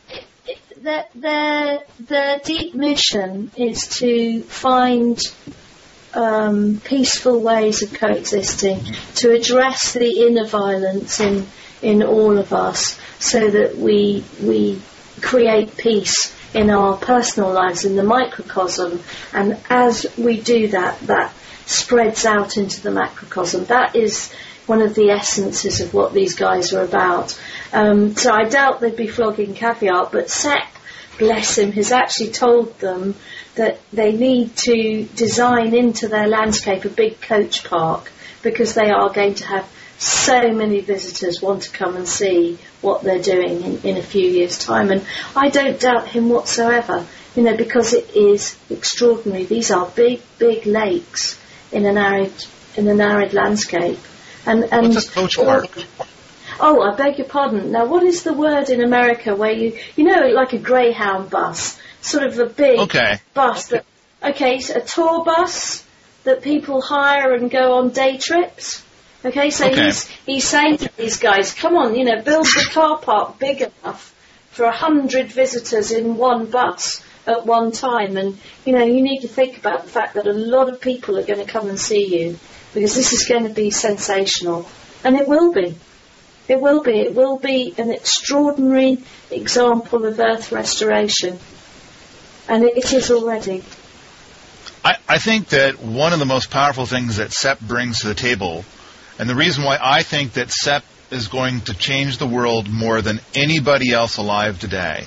[0.83, 5.19] their, their, their deep mission is to find
[6.13, 8.81] um, peaceful ways of coexisting,
[9.17, 11.47] to address the inner violence in,
[11.83, 14.81] in all of us so that we, we
[15.23, 19.01] create peace in our personal lives, in the microcosm,
[19.33, 21.33] and as we do that, that
[21.67, 23.65] spreads out into the macrocosm.
[23.65, 24.33] That is
[24.67, 27.39] one of the essences of what these guys are about.
[27.73, 30.69] Um, so I doubt they'd be flogging caviar, but Sepp,
[31.19, 33.15] bless him, has actually told them
[33.57, 38.11] that they need to design into their landscape a big coach park
[38.43, 43.03] because they are going to have so many visitors want to come and see what
[43.03, 44.91] they're doing in, in a few years' time.
[44.91, 49.45] And I don't doubt him whatsoever, you know, because it is extraordinary.
[49.45, 51.39] These are big, big lakes
[51.73, 52.33] in an arid,
[52.77, 53.99] in an arid landscape.
[54.47, 55.69] And, and what's a coach park?
[56.01, 56.07] Oh,
[56.61, 57.73] oh, I beg your pardon.
[57.73, 61.79] Now, what is the word in America where you, you know, like a Greyhound bus,
[62.03, 63.19] sort of a big Okay.
[63.33, 63.85] bus that,
[64.23, 65.85] okay, so a tour bus
[66.25, 68.84] that people hire and go on day trips.
[69.25, 69.87] Okay, so Okay.
[69.87, 73.63] he's he's saying to these guys, come on, you know, build the car park big
[73.63, 74.15] enough
[74.51, 79.21] for a hundred visitors in one bus at one time, and you know, you need
[79.21, 81.81] to think about the fact that a lot of people are going to come and
[81.81, 82.39] see you
[82.75, 84.69] because this is going to be sensational,
[85.05, 85.75] and it will be.
[86.47, 87.01] It will be.
[87.01, 88.99] It will be an extraordinary
[89.31, 91.39] example of Earth restoration.
[92.47, 93.65] And it, it is already.
[94.85, 98.15] I, I think that one of the most powerful things that Sepp brings to the
[98.15, 98.67] table,
[99.19, 103.03] and the reason why I think that Sepp is going to change the world more
[103.03, 105.07] than anybody else alive today,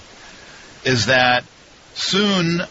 [0.85, 1.43] is that
[1.93, 2.61] soon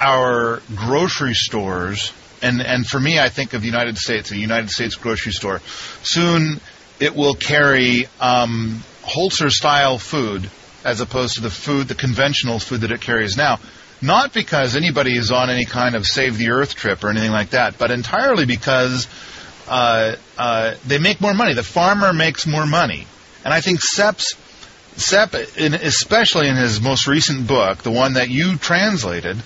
[0.00, 4.70] our grocery stores, and, and for me, I think of the United States, a United
[4.70, 5.60] States grocery store,
[6.02, 6.60] soon
[6.98, 10.50] it will carry um, Holzer style food
[10.84, 13.58] as opposed to the food, the conventional food that it carries now.
[14.00, 17.50] Not because anybody is on any kind of save the earth trip or anything like
[17.50, 19.06] that, but entirely because
[19.72, 21.54] uh, uh, they make more money.
[21.54, 23.06] The farmer makes more money,
[23.44, 24.36] and I think Sepp's
[24.96, 29.38] Sepp, in, especially in his most recent book, the one that you translated,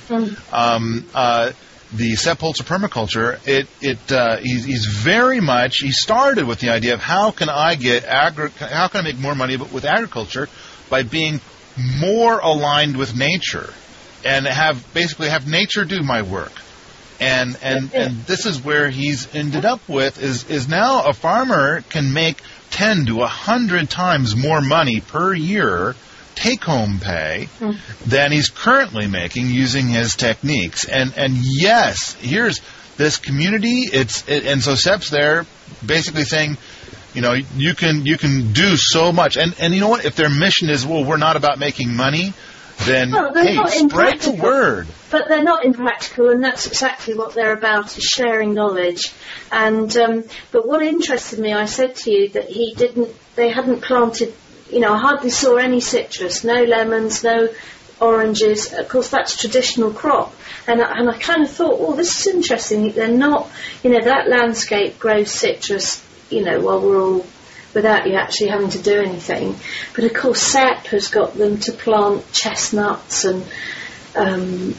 [0.52, 1.52] um, uh,
[1.92, 6.70] the Sepp Holzer Permaculture, it, it, uh, he's, he's very much, he started with the
[6.70, 10.48] idea of how can I get agri- how can I make more money with agriculture
[10.90, 11.40] by being
[12.00, 13.72] more aligned with nature
[14.24, 16.52] and have, basically have nature do my work.
[17.18, 21.80] And, and, and this is where he's ended up with is, is now a farmer
[21.82, 25.94] can make 10 to a 100 times more money per year
[26.36, 27.72] take home pay hmm.
[28.06, 30.84] than he's currently making using his techniques.
[30.84, 32.60] And and yes, here's
[32.96, 33.84] this community.
[33.92, 35.46] It's it, and so Sepp's there,
[35.84, 36.56] basically saying,
[37.14, 39.36] you know, you can you can do so much.
[39.36, 40.04] And and you know what?
[40.04, 42.32] If their mission is, well, we're not about making money,
[42.84, 44.86] then Well, they're hey, not spread the word.
[45.10, 49.12] But they're not impractical, and that's exactly what they're about: is sharing knowledge.
[49.50, 53.82] And um, but what interested me, I said to you that he didn't, they hadn't
[53.82, 54.34] planted.
[54.70, 57.48] You know, I hardly saw any citrus, no lemons, no
[58.00, 58.72] oranges.
[58.72, 60.34] Of course, that's traditional crop.
[60.66, 62.90] And I, and I kind of thought, oh, this is interesting.
[62.90, 63.48] They're not,
[63.84, 66.04] you know, that landscape grows citrus.
[66.28, 67.26] You know, while we're all
[67.76, 69.54] without you actually having to do anything.
[69.94, 73.44] But of course, Sepp has got them to plant chestnuts and
[74.16, 74.74] um,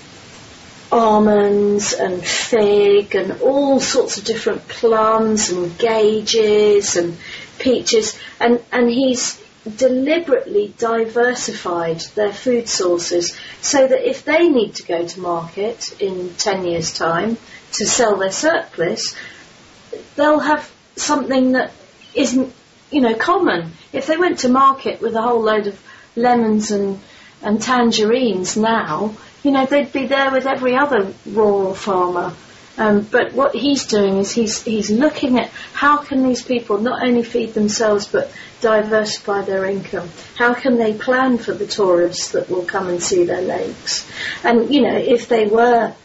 [0.92, 7.18] almonds and fig and all sorts of different plums and gauges and
[7.60, 8.18] peaches.
[8.40, 9.40] And, and he's
[9.76, 16.34] deliberately diversified their food sources so that if they need to go to market in
[16.34, 17.38] 10 years' time
[17.74, 19.16] to sell their surplus,
[20.16, 21.72] they'll have something that
[22.16, 22.54] isn't,
[22.92, 23.72] you know, common.
[23.94, 25.82] If they went to market with a whole load of
[26.16, 27.00] lemons and,
[27.42, 32.34] and tangerines now, you know, they'd be there with every other rural farmer.
[32.78, 37.04] Um, but what he's doing is he's he's looking at how can these people not
[37.04, 38.32] only feed themselves but
[38.62, 40.10] diversify their income.
[40.36, 44.08] How can they plan for the tourists that will come and see their lakes?
[44.44, 45.96] And you know, if they were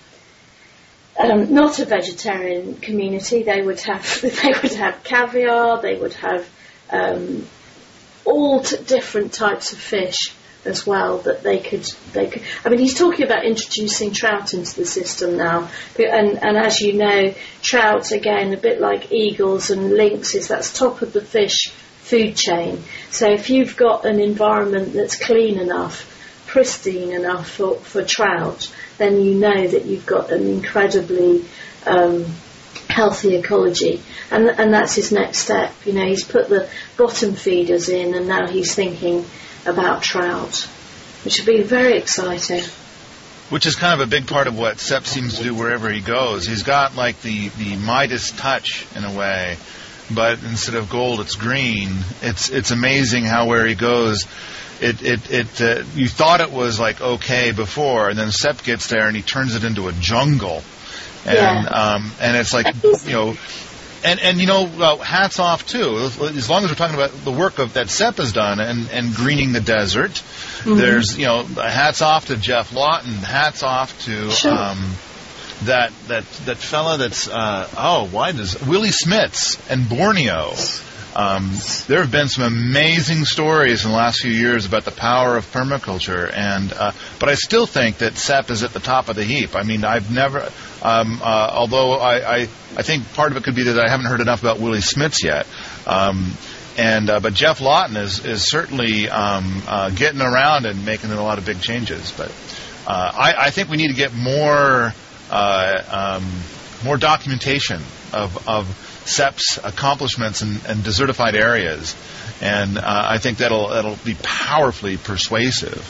[1.19, 6.49] um, not a vegetarian community, they would have they would have caviar, they would have
[6.93, 7.47] um,
[8.25, 10.35] all t- different types of fish
[10.65, 14.77] as well that they could they could I mean he's talking about introducing trout into
[14.77, 15.69] the system now.
[15.99, 21.03] And and as you know trout again a bit like eagles and lynxes that's top
[21.03, 21.73] of the fish
[22.03, 22.83] food chain.
[23.11, 26.09] So if you've got an environment that's clean enough
[26.47, 31.45] pristine enough for, for trout then you know that you've got an incredibly
[31.87, 32.25] um,
[32.93, 37.89] healthy ecology and and that's his next step you know he's put the bottom feeders
[37.89, 39.25] in and now he's thinking
[39.67, 40.69] about trout,
[41.25, 42.63] which would be very exciting.
[43.51, 46.01] Which is kind of a big part of what Sepp seems to do wherever he
[46.01, 46.47] goes.
[46.47, 49.57] He's got like the, the Midas touch in a way,
[50.11, 51.91] but instead of gold, it's green.
[52.23, 54.27] It's it's amazing how where he goes,
[54.81, 58.87] it it it uh, you thought it was like okay before, and then Sepp gets
[58.87, 60.63] there and he turns it into a jungle,
[61.27, 61.95] and Yeah.
[61.95, 62.67] um and it's like
[63.07, 63.37] you know
[64.05, 65.97] and and you know, uh, hats off too.
[65.99, 69.15] As long as we're talking about the work of that Sepp has done and and
[69.15, 70.23] greening the desert,
[70.65, 73.13] there's you know, hats off to Geoff Lawton.
[73.13, 74.53] Hats off to Sure.
[74.53, 74.95] um,
[75.67, 80.53] that that that fella that's uh, oh why does Willie Smits and Borneo.
[81.15, 81.53] Um,
[81.89, 85.45] there have been some amazing stories in the last few years about the power of
[85.53, 89.25] permaculture, and uh, but I still think that Sepp is at the top of the
[89.25, 89.55] heap.
[89.55, 90.49] I mean, I've never,
[90.83, 92.39] um, uh, although I, I
[92.77, 95.23] I think part of it could be that I haven't heard enough about Willie Smits
[95.23, 95.47] yet.
[95.87, 96.33] Um,
[96.79, 101.23] and uh, but Geoff Lawton is is certainly um, uh, getting around and making a
[101.23, 102.13] lot of big changes.
[102.13, 102.33] But
[102.87, 104.95] uh, I, I think we need to get more
[105.31, 106.31] uh, um,
[106.85, 107.83] more documentation
[108.13, 111.95] of of Sepp's accomplishments in, in desertified areas,
[112.41, 115.83] and uh, I think that'll that'll be powerfully persuasive,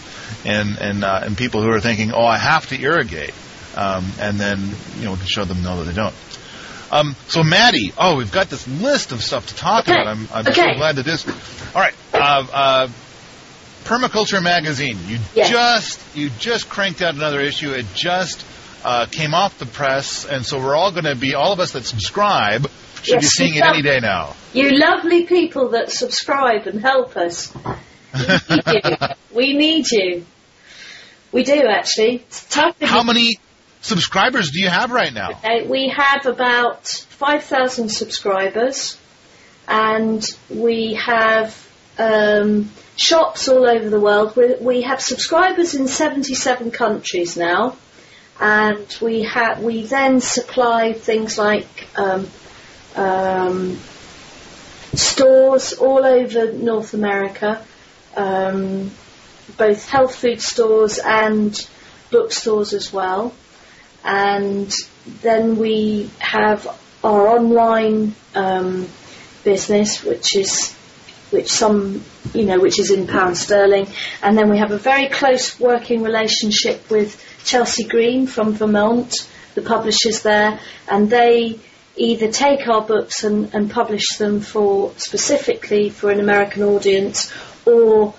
[0.46, 3.34] and and uh, and people who are thinking, oh, I have to irrigate,
[3.76, 4.58] um, and then
[4.98, 6.14] you know we can show them no that they don't.
[6.90, 9.92] Um, so Maddy, oh, we've got this list of stuff to talk Okay.
[9.94, 10.06] about.
[10.06, 11.26] I'm, I'm so glad that this.
[11.74, 12.88] All right, uh, uh,
[13.84, 14.98] Permaculture Magazine.
[15.06, 15.50] You Yes.
[15.50, 17.72] just you just cranked out another issue.
[17.72, 18.44] It just
[18.84, 21.72] uh, came off the press, and so we're all going to be all of us
[21.72, 22.66] that subscribe
[23.02, 24.34] should be seeing it any day now.
[24.52, 27.52] You lovely people that subscribe and help us.
[28.14, 29.06] We need you.
[29.32, 30.26] We need you.
[31.32, 32.26] We do actually.
[32.82, 33.38] How many
[33.80, 35.30] subscribers do you have right now?
[35.42, 38.98] Uh, we have about 5,000 subscribers
[39.66, 41.56] and we have
[41.98, 44.36] um, shops all over the world.
[44.36, 47.76] We, we have subscribers in 77 countries now
[48.40, 52.28] and we, ha- we then supply things like um,
[52.96, 53.78] um,
[54.94, 57.64] stores all over North America,
[58.16, 58.90] um,
[59.56, 61.54] both health food stores and
[62.10, 63.34] bookstores as well.
[64.04, 64.72] And
[65.22, 66.66] then we have
[67.02, 68.88] our online um,
[69.44, 70.72] business, which is
[71.30, 73.86] which some you know which is in pound sterling,
[74.22, 79.14] and then we have a very close working relationship with Chelsea Green from Vermont,
[79.54, 81.58] the publishers there, and they
[81.96, 87.32] either take our books and, and publish them for specifically for an American audience,
[87.66, 88.14] or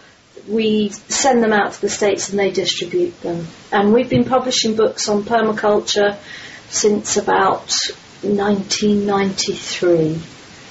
[0.48, 3.48] we send them out to the States and they distribute them.
[3.72, 6.18] And we've been publishing books on permaculture
[6.70, 7.74] since about
[8.22, 10.20] 1993.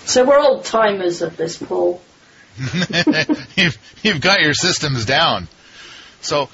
[0.05, 2.00] So we're old timers at this, Paul.
[3.57, 5.48] you've, you've got your systems down.
[6.20, 6.48] So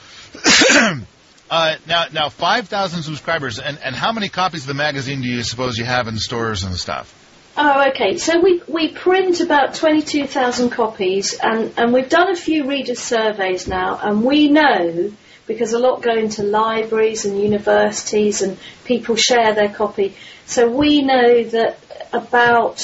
[1.51, 5.29] uh, now now five thousand subscribers, and, and how many copies of the magazine do
[5.29, 7.15] you suppose you have in stores and stuff?
[7.61, 8.19] Oh, okay.
[8.19, 13.67] So we, we print about 22,000 copies and, and we've done a few reader surveys
[13.67, 15.13] now and we know,
[15.49, 20.15] because a lot go into libraries and universities and people share their copy,
[20.47, 21.81] so we know that
[22.13, 22.81] about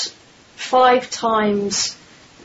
[0.56, 1.96] five times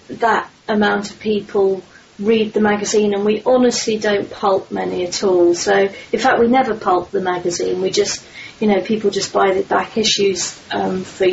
[0.09, 1.82] that amount of people
[2.20, 5.53] read the magazine and we honestly don't pulp many at all.
[5.55, 7.82] So in fact we never pulp the magazine.
[7.82, 8.26] We just,
[8.59, 11.28] you know, people just buy the back issues um, for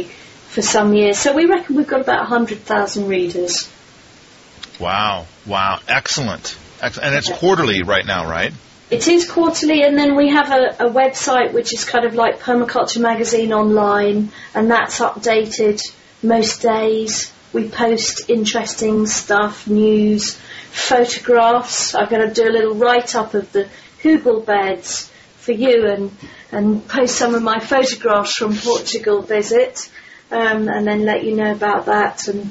[0.57, 1.19] for some years.
[1.19, 3.71] So we reckon we've got about 100,000 readers.
[4.81, 8.53] Wow, wow, excellent, Ex- and it's quarterly right now, right?
[8.91, 12.41] It is quarterly, and then we have a, a website which is kind of like
[12.41, 15.81] Permaculture Magazine online, and that's updated
[16.23, 17.33] most days.
[17.57, 20.35] We post interesting stuff, news,
[20.73, 21.95] photographs.
[21.95, 23.67] I'm going to do a little write up of the
[24.03, 26.11] Hugel beds for you and
[26.53, 29.91] and post some of my photographs from Portugal visit,
[30.31, 32.51] um, and then let you know about that, and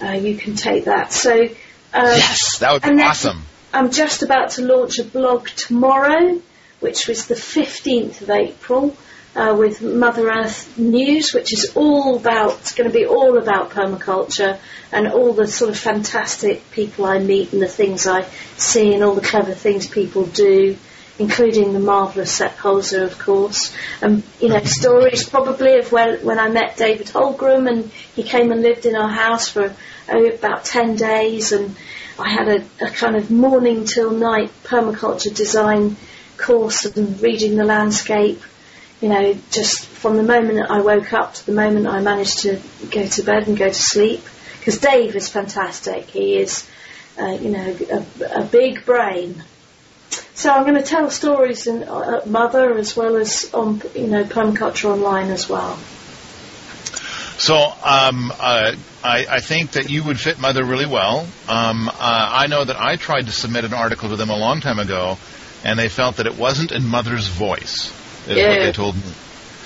[0.00, 1.12] uh, you can take that.
[1.12, 1.34] So
[1.92, 3.42] uh, yes, that would be awesome.
[3.74, 6.40] I'm just about to launch a blog tomorrow,
[6.80, 8.96] which was the 15th of April.
[9.36, 14.58] Uh, with Mother Earth News, which is all about, going to be all about permaculture
[14.90, 18.22] and all the sort of fantastic people I meet and the things I
[18.56, 20.78] see and all the clever things people do
[21.18, 23.74] including the marvellous Sepp Holzer, of course.
[24.02, 28.52] And, you know, stories probably of when, when I met David Holmgren and he came
[28.52, 29.74] and lived in our house for
[30.08, 31.74] oh, about 10 days and
[32.18, 35.96] I had a, a kind of morning till night permaculture design
[36.36, 38.42] course and reading the landscape,
[39.00, 42.60] you know, just from the moment I woke up to the moment I managed to
[42.90, 44.22] go to bed and go to sleep.
[44.58, 46.06] Because Dave is fantastic.
[46.10, 46.68] He is,
[47.20, 49.44] uh, you know, a, a big brain
[50.36, 54.24] so I'm going to tell stories in uh, Mother as well as on you know
[54.24, 55.76] Permaculture Online as well.
[57.38, 61.26] So um, uh, I, I, think that you would fit Mother really well.
[61.48, 64.60] Um, uh, I know that I tried to submit an article to them a long
[64.60, 65.18] time ago,
[65.64, 67.90] and they felt that it wasn't in Mother's voice.
[68.26, 68.48] Is yeah.
[68.48, 69.02] what they told me.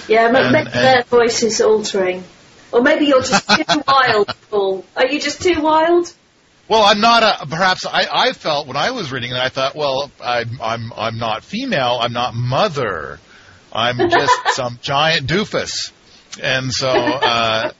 [0.08, 2.24] Yeah, and, maybe and their voice is altering,
[2.72, 4.84] or maybe you're just too wild, Paul.
[4.96, 6.12] Are you just too wild?
[6.68, 7.46] Well, I'm not a.
[7.46, 11.18] Perhaps I, I felt when I was reading it, I thought, well, I'm I'm I'm
[11.18, 11.98] not female.
[12.00, 13.18] I'm not mother.
[13.72, 15.92] I'm just some giant doofus.
[16.40, 17.72] And so uh,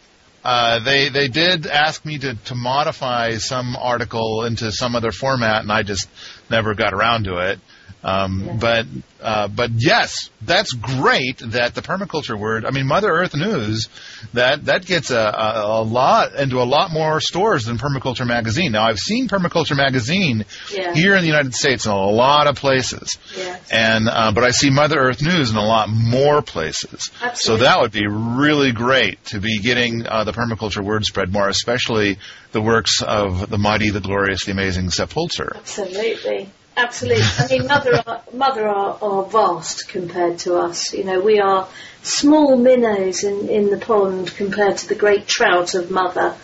[0.44, 5.62] uh, they they did ask me to to modify some article into some other format,
[5.62, 6.08] and I just
[6.50, 7.60] never got around to it.
[8.02, 8.56] Um, yeah.
[8.60, 8.86] But
[9.20, 12.64] uh, but yes, that's great that the permaculture word.
[12.64, 13.88] I mean, Mother Earth News
[14.32, 18.72] that that gets a, a, a lot into a lot more stores than Permaculture Magazine.
[18.72, 20.94] Now I've seen Permaculture Magazine yeah.
[20.94, 23.70] here in the United States in a lot of places, yes.
[23.70, 27.10] and uh, but I see Mother Earth News in a lot more places.
[27.22, 27.36] Absolutely.
[27.36, 31.48] So that would be really great to be getting uh, the permaculture word spread more,
[31.48, 32.18] especially
[32.52, 35.56] the works of the mighty, the glorious, the amazing Sepp Holzer.
[35.56, 36.48] Absolutely.
[36.76, 37.24] Absolutely.
[37.38, 40.94] I mean, mother are, mother are, are vast compared to us.
[40.94, 41.68] You know, we are
[42.02, 46.36] small minnows in, in the pond compared to the great trout of mother.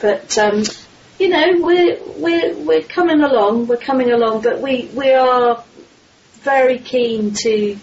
[0.00, 0.64] But um,
[1.18, 3.68] you know, we're we're we're coming along.
[3.68, 5.62] We're coming along, but we we are
[6.40, 7.76] very keen to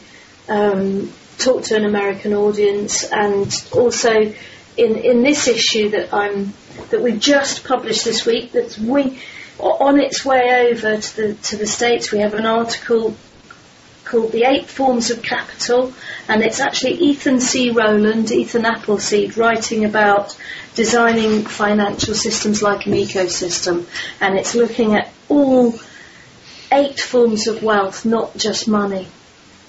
[0.50, 4.34] um, talk to an American audience, and also
[4.78, 6.54] in in this issue that I'm
[6.90, 8.52] that we just published this week.
[8.52, 9.22] That's we
[9.60, 13.16] on its way over to the to the states, we have an article
[14.06, 15.94] called "The Eight Forms of Capital,"
[16.28, 17.72] and it's actually Ethan C.
[17.72, 20.38] Roland, Ethan Appleseed, writing about
[20.76, 23.86] designing financial systems like an ecosystem,
[24.22, 25.78] and it's looking at all
[26.72, 29.08] eight forms of wealth, not just money.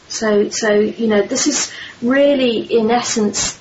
[0.08, 1.72] So, so you know, this is
[2.02, 3.56] really, in essence,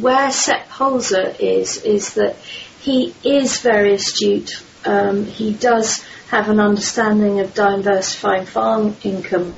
[0.00, 2.36] where Sepp Holzer is, is that
[2.80, 9.54] he is very astute um, he does have an understanding of diversifying farm income,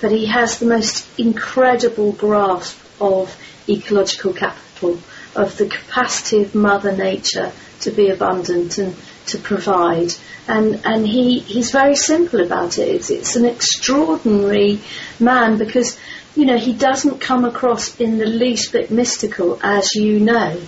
[0.00, 3.34] but he has the most incredible grasp of
[3.68, 4.98] ecological capital,
[5.34, 8.94] of the capacity of Mother Nature to be abundant and
[9.26, 10.12] to provide.
[10.46, 12.88] And, and he, he's very simple about it.
[12.88, 14.80] It's, it's an extraordinary
[15.20, 15.98] man because,
[16.34, 20.60] you know, he doesn't come across in the least bit mystical, as you know.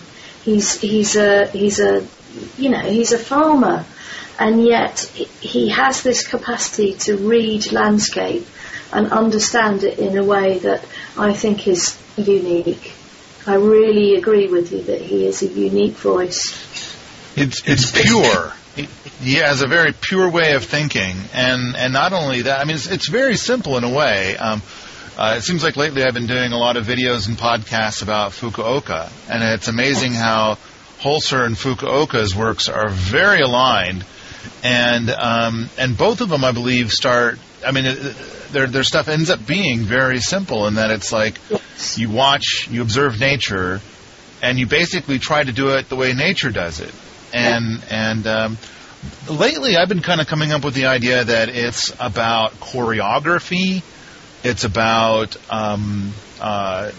[0.43, 2.07] He's, he's a, he's a,
[2.57, 3.85] you know, he's a farmer
[4.41, 5.01] and yet
[5.41, 8.47] he has this capacity to read landscape
[8.91, 10.83] and understand it in a way that
[11.17, 12.95] I think is unique.
[13.47, 16.57] I really agree with you that he is a unique voice.
[17.37, 18.53] It's it's pure.
[19.21, 22.77] He has a very pure way of thinking, and and not only that, I mean,
[22.77, 24.37] it's, it's very simple in a way.
[24.39, 24.63] Um,
[25.19, 28.33] uh, it seems like lately I've been doing a lot of videos and podcasts about
[28.33, 30.57] Fukuoka, and it's amazing how
[31.01, 34.05] Holzer and Fukuoka's works are very aligned
[34.63, 37.39] and um, and both of them, I believe, start.
[37.67, 37.85] I mean,
[38.53, 41.99] their their stuff ends up being very simple in that it's like yes.
[41.99, 43.81] you watch, you observe nature,
[44.43, 46.95] and you basically try to do it the way nature does it.
[47.33, 48.11] And yeah.
[48.11, 48.59] and um,
[49.29, 53.83] lately, I've been kind of coming up with the idea that it's about choreography.
[54.43, 56.93] It's about um, uh,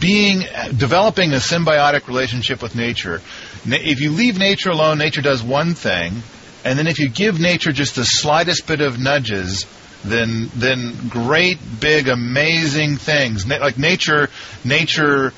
[0.00, 0.40] being
[0.76, 3.20] developing a symbiotic relationship with nature.
[3.66, 6.22] If you leave nature alone, nature does one thing,
[6.66, 9.66] and then if you give nature just the slightest bit of nudges,
[10.04, 14.28] then then great big amazing things like nature
[14.64, 15.32] nature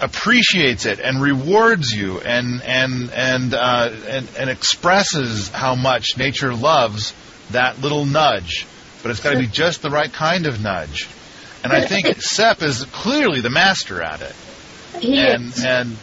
[0.00, 6.52] appreciates it and rewards you and and and uh, and, and expresses how much nature
[6.52, 7.14] loves
[7.52, 8.66] that little nudge,
[9.02, 11.08] but it's got to be just the right kind of nudge.
[11.62, 14.34] and I think Sepp is clearly the master at it.
[14.98, 15.64] He and is.
[15.64, 15.96] and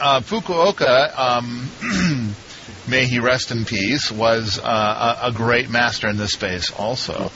[0.00, 2.34] uh, Fukuoka, um,
[2.88, 7.30] may he rest in peace, was uh, a, a great master in this space also.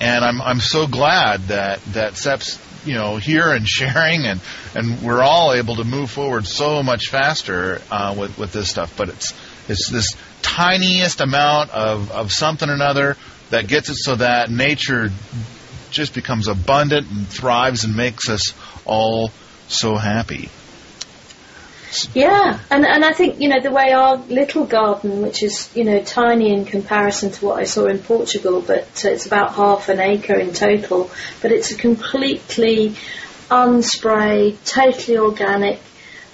[0.00, 4.40] And I'm I'm so glad that that Sepp's you know here and sharing and
[4.74, 8.96] and we're all able to move forward so much faster uh, with with this stuff.
[8.96, 9.32] But it's
[9.68, 13.16] it's this tiniest amount of of something or another
[13.50, 15.10] that gets it so that nature
[15.90, 19.30] just becomes abundant and thrives and makes us all
[19.68, 20.48] so happy.
[22.14, 25.84] Yeah, and and I think you know the way our little garden, which is you
[25.84, 29.88] know tiny in comparison to what I saw in Portugal, but uh, it's about half
[29.88, 31.10] an acre in total.
[31.40, 32.96] But it's a completely
[33.50, 35.80] unsprayed, totally organic,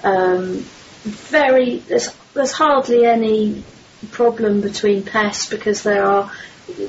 [0.04, 0.64] um,
[1.02, 1.78] very.
[1.78, 3.64] There's there's hardly any
[4.12, 6.30] problem between pests because there are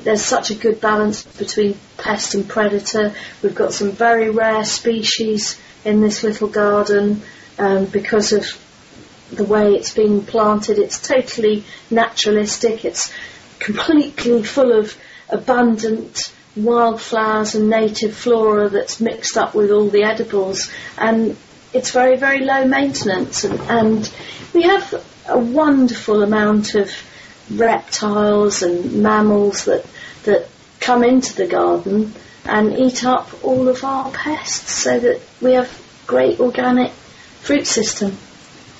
[0.04, 3.14] there's such a good balance between pest and predator.
[3.42, 7.22] We've got some very rare species in this little garden
[7.60, 8.46] um, because of
[9.30, 10.78] the way it's being planted.
[10.78, 12.84] It's totally naturalistic.
[12.84, 13.12] It's
[13.58, 14.96] completely full of
[15.28, 20.72] abundant wildflowers and native flora that's mixed up with all the edibles.
[20.98, 21.36] And
[21.72, 23.44] it's very, very low maintenance.
[23.44, 24.12] And, and
[24.52, 26.90] we have a wonderful amount of
[27.54, 29.86] reptiles and mammals that,
[30.24, 30.48] that
[30.80, 35.70] come into the garden and eat up all of our pests so that we have
[36.06, 36.90] great organic
[37.40, 38.16] fruit system.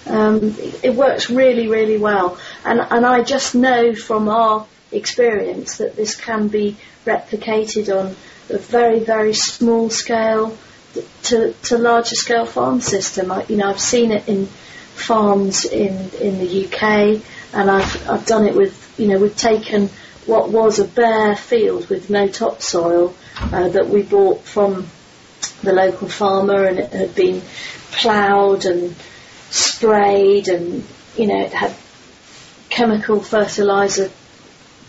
[0.06, 2.38] Um, it works really, really well.
[2.64, 8.16] And, and I just know from our experience that this can be replicated on
[8.48, 10.56] a very, very small scale
[11.22, 13.30] to, to larger scale farm system.
[13.30, 18.26] I, you know, I've seen it in farms in, in the UK and I've, I've
[18.26, 19.88] done it with, you know, we've taken
[20.26, 24.86] what was a bare field with no topsoil uh, that we bought from
[25.62, 27.42] the local farmer and it had been
[27.92, 28.94] ploughed and
[29.50, 30.84] sprayed and,
[31.16, 31.74] you know, it had
[32.68, 34.10] chemical fertiliser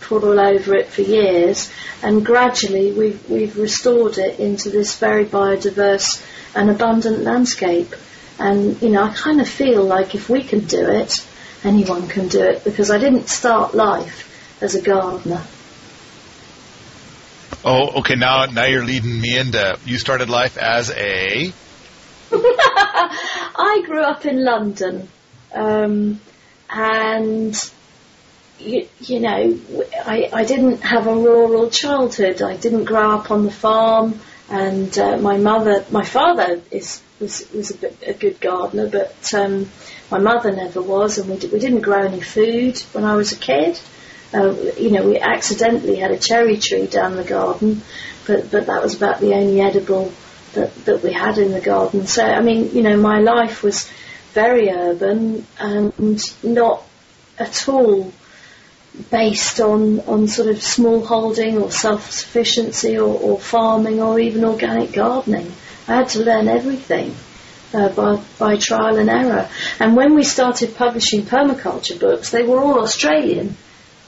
[0.00, 1.72] put all over it for years
[2.02, 6.24] and gradually we've, we've restored it into this very biodiverse
[6.54, 7.94] and abundant landscape.
[8.38, 11.26] And, you know, I kind of feel like if we can do it,
[11.64, 14.28] anyone can do it because I didn't start life
[14.60, 15.42] as a gardener.
[17.64, 18.16] Oh, okay.
[18.16, 19.78] Now, now you're leading me into.
[19.84, 21.52] You started life as a.
[23.56, 25.08] I grew up in London,
[25.54, 26.20] um,
[26.68, 27.56] and
[28.58, 29.58] you, you know,
[30.04, 32.42] I, I didn't have a rural childhood.
[32.42, 34.20] I didn't grow up on the farm,
[34.50, 39.32] and uh, my mother, my father is was was a, bit, a good gardener, but
[39.32, 39.70] um,
[40.10, 43.32] my mother never was, and we, d- we didn't grow any food when I was
[43.32, 43.80] a kid.
[44.34, 47.80] Uh, you know, we accidentally had a cherry tree down the garden,
[48.26, 50.12] but but that was about the only edible
[50.52, 52.06] that that we had in the garden.
[52.06, 53.90] So I mean, you know, my life was
[54.32, 56.82] very urban and not
[57.38, 58.12] at all
[59.10, 64.92] based on, on sort of small holding or self-sufficiency or, or farming or even organic
[64.92, 65.52] gardening.
[65.88, 67.14] I had to learn everything
[67.72, 69.48] uh, by, by trial and error.
[69.80, 73.56] And when we started publishing permaculture books, they were all Australian.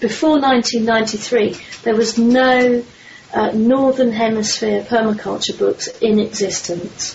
[0.01, 2.84] Before 1993, there was no
[3.35, 7.14] uh, Northern Hemisphere permaculture books in existence.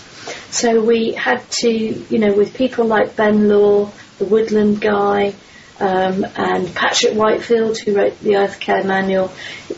[0.50, 5.34] So we had to, you know, with people like Ben Law, the Woodland guy,
[5.80, 9.32] um, and Patrick Whitefield, who wrote the Earth Care Manual.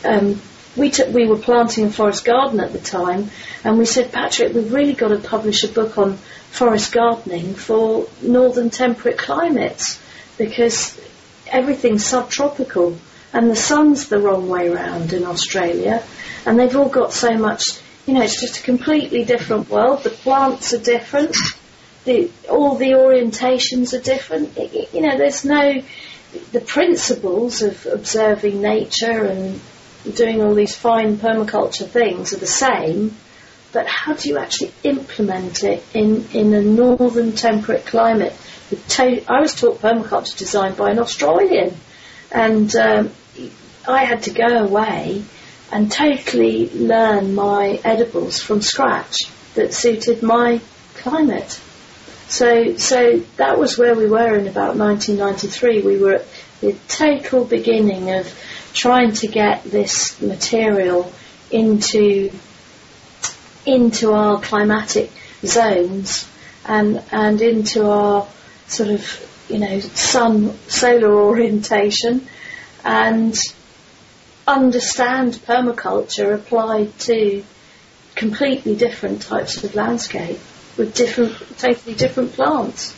[0.05, 0.41] Um,
[0.75, 3.31] we took, we were planting a forest garden at the time,
[3.63, 6.17] and we said, Patrick, we've really got to publish a book on
[6.51, 10.01] forest gardening for northern temperate climates
[10.39, 11.01] because
[11.47, 12.99] everything's subtropical
[13.33, 16.03] and the sun's the wrong way round in Australia,
[16.47, 17.63] and they've all got so much.
[18.07, 20.03] You know, it's just a completely different world.
[20.03, 21.37] The plants are different
[22.05, 24.57] the, all the orientations are different.
[24.57, 25.83] It, you know, there's no
[26.51, 29.61] the principles of observing nature and
[30.15, 33.15] doing all these fine permaculture things are the same,
[33.73, 38.35] but how do you actually implement it in, in a northern temperate climate?
[38.99, 41.77] I was taught permaculture design by an Australian,
[42.31, 43.11] and um,
[43.87, 45.23] I had to go away
[45.73, 49.17] and totally learn my edibles from scratch
[49.55, 50.61] that suited my
[50.97, 51.59] climate.
[52.29, 55.81] So, so that was where we were in about 1993.
[55.81, 56.27] We were at
[56.61, 58.33] the total beginning of
[58.75, 61.13] trying to get this material
[61.51, 62.31] into
[63.65, 65.11] into our climatic
[65.45, 66.29] zones
[66.65, 68.27] and and into our
[68.67, 72.27] sort of you know sun solar orientation
[72.85, 73.37] and
[74.47, 77.45] understand permaculture applied to
[78.15, 80.39] completely different types of landscape
[80.77, 82.95] with different, totally different plants.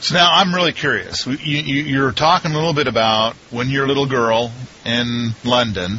[0.00, 1.26] So now I'm really curious.
[1.26, 4.52] You, you, you're talking a little bit about when you're a little girl
[4.84, 5.98] in London,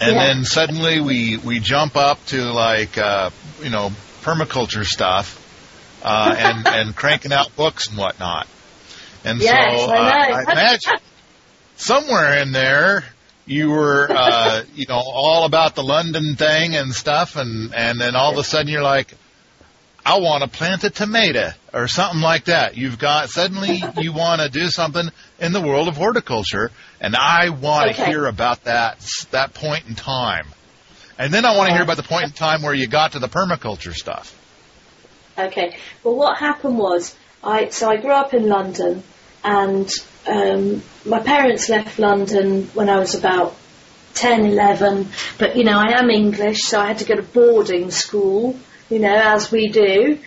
[0.00, 0.26] and Yeah.
[0.26, 3.30] then suddenly we we jump up to like uh,
[3.62, 3.90] you know
[4.22, 5.38] permaculture stuff
[6.02, 8.48] uh, and and cranking out books and whatnot.
[9.24, 9.94] And Yes, so uh.
[9.94, 10.92] I imagine
[11.82, 13.04] somewhere in there
[13.46, 18.14] you were uh, you know all about the London thing and stuff, and and then
[18.14, 19.14] all of a sudden you're like,
[20.04, 22.76] I want to plant a tomato or something like that.
[22.76, 25.08] You've got suddenly you want to do something
[25.40, 26.70] in the world of horticulture,
[27.00, 30.46] and I want to hear about that that point in time.
[31.18, 33.18] And then I want to hear about the point in time where you got to
[33.18, 34.38] the permaculture stuff.
[35.38, 35.76] Okay.
[36.02, 39.02] Well, what happened was, I so I grew up in London,
[39.44, 39.90] and
[40.26, 43.56] um, my parents left London when I was about
[44.14, 45.08] 10, 11.
[45.38, 48.56] But you know, I am English, so I had to go to boarding school.
[48.88, 50.18] You know, as we do,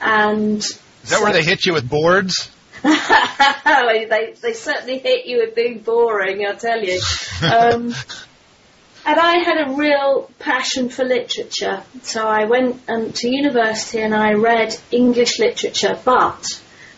[0.00, 0.80] and Is
[1.10, 2.50] that where they hit you with boards?
[2.82, 7.00] they they certainly hit you with being boring, I'll tell you.
[7.42, 7.94] Um,
[9.06, 14.14] and I had a real passion for literature, so I went um, to university and
[14.14, 16.44] I read English literature, but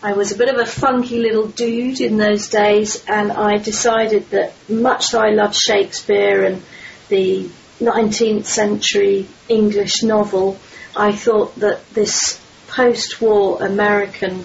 [0.03, 4.31] I was a bit of a funky little dude in those days, and I decided
[4.31, 6.63] that much though I loved Shakespeare and
[7.11, 10.59] the 19th century English novel,
[10.97, 14.45] I thought that this post-war American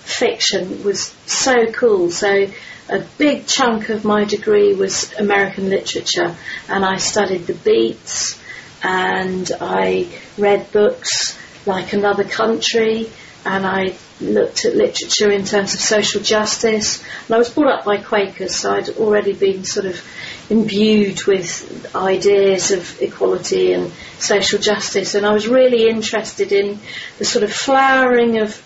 [0.00, 2.10] fiction was so cool.
[2.10, 2.48] So
[2.88, 6.34] a big chunk of my degree was American literature,
[6.68, 8.40] and I studied the beats,
[8.82, 13.08] and I read books like Another Country,
[13.44, 17.02] and I looked at literature in terms of social justice.
[17.26, 20.02] And I was brought up by Quakers, so I'd already been sort of
[20.48, 26.78] imbued with ideas of equality and social justice, and I was really interested in
[27.18, 28.62] the sort of flowering of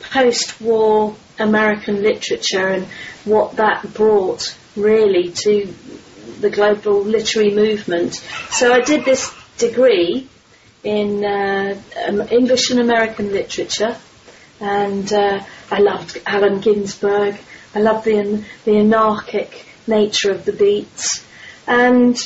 [0.00, 2.86] post-war American literature and
[3.24, 5.72] what that brought really to
[6.40, 8.14] the global literary movement.
[8.50, 10.28] So I did this degree
[10.82, 13.96] in uh, um, English and American literature,
[14.60, 17.36] and uh, I loved Allen Ginsberg.
[17.74, 21.24] I loved the the anarchic nature of the beats,
[21.66, 22.16] and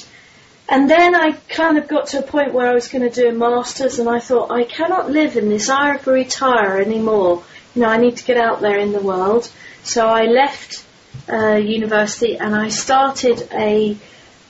[0.68, 3.28] and then I kind of got to a point where I was going to do
[3.28, 7.45] a master's, and I thought I cannot live in this ivory tower anymore.
[7.74, 9.51] You know, I need to get out there in the world.
[9.82, 10.85] So I left
[11.30, 13.97] uh, university and I started a,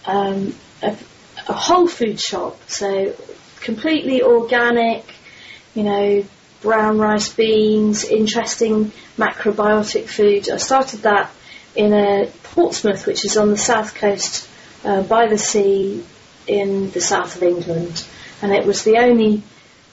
[0.07, 0.97] um, a
[1.49, 2.59] a whole food shop.
[2.69, 3.15] So
[3.61, 5.05] completely organic,
[5.75, 6.25] you know,
[6.65, 10.51] brown rice beans, interesting macrobiotic food.
[10.51, 11.31] I started that
[11.77, 14.49] in a Portsmouth, which is on the south coast
[14.83, 16.03] uh, by the sea
[16.47, 18.05] in the south of England,
[18.41, 19.43] and it was the only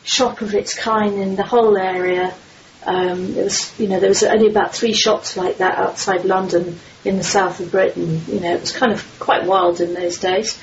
[0.03, 2.33] shop of its kind in the whole area.
[2.85, 6.79] Um, it was, you know, there was only about three shops like that outside London
[7.03, 8.21] in the south of Britain.
[8.27, 10.57] You know, it was kind of quite wild in those days,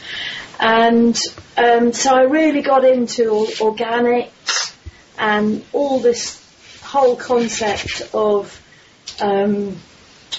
[0.59, 1.17] and
[1.59, 4.75] um, so I really got into or- organics
[5.19, 6.45] and all this
[6.83, 8.63] whole concept of
[9.21, 9.77] um,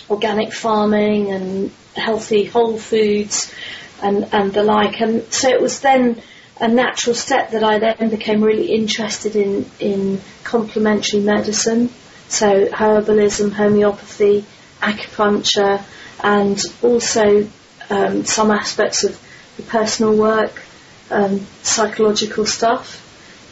[0.10, 3.54] organic farming and healthy whole foods
[4.02, 5.02] and, and the like.
[5.02, 6.22] And so it was then
[6.60, 11.90] a natural step that I then became really interested in, in complementary medicine.
[12.28, 14.46] So herbalism, homeopathy,
[14.82, 15.84] acupuncture,
[16.22, 17.48] and also
[17.90, 19.20] um, some aspects of
[19.58, 20.62] the personal work,
[21.10, 23.06] um, psychological stuff.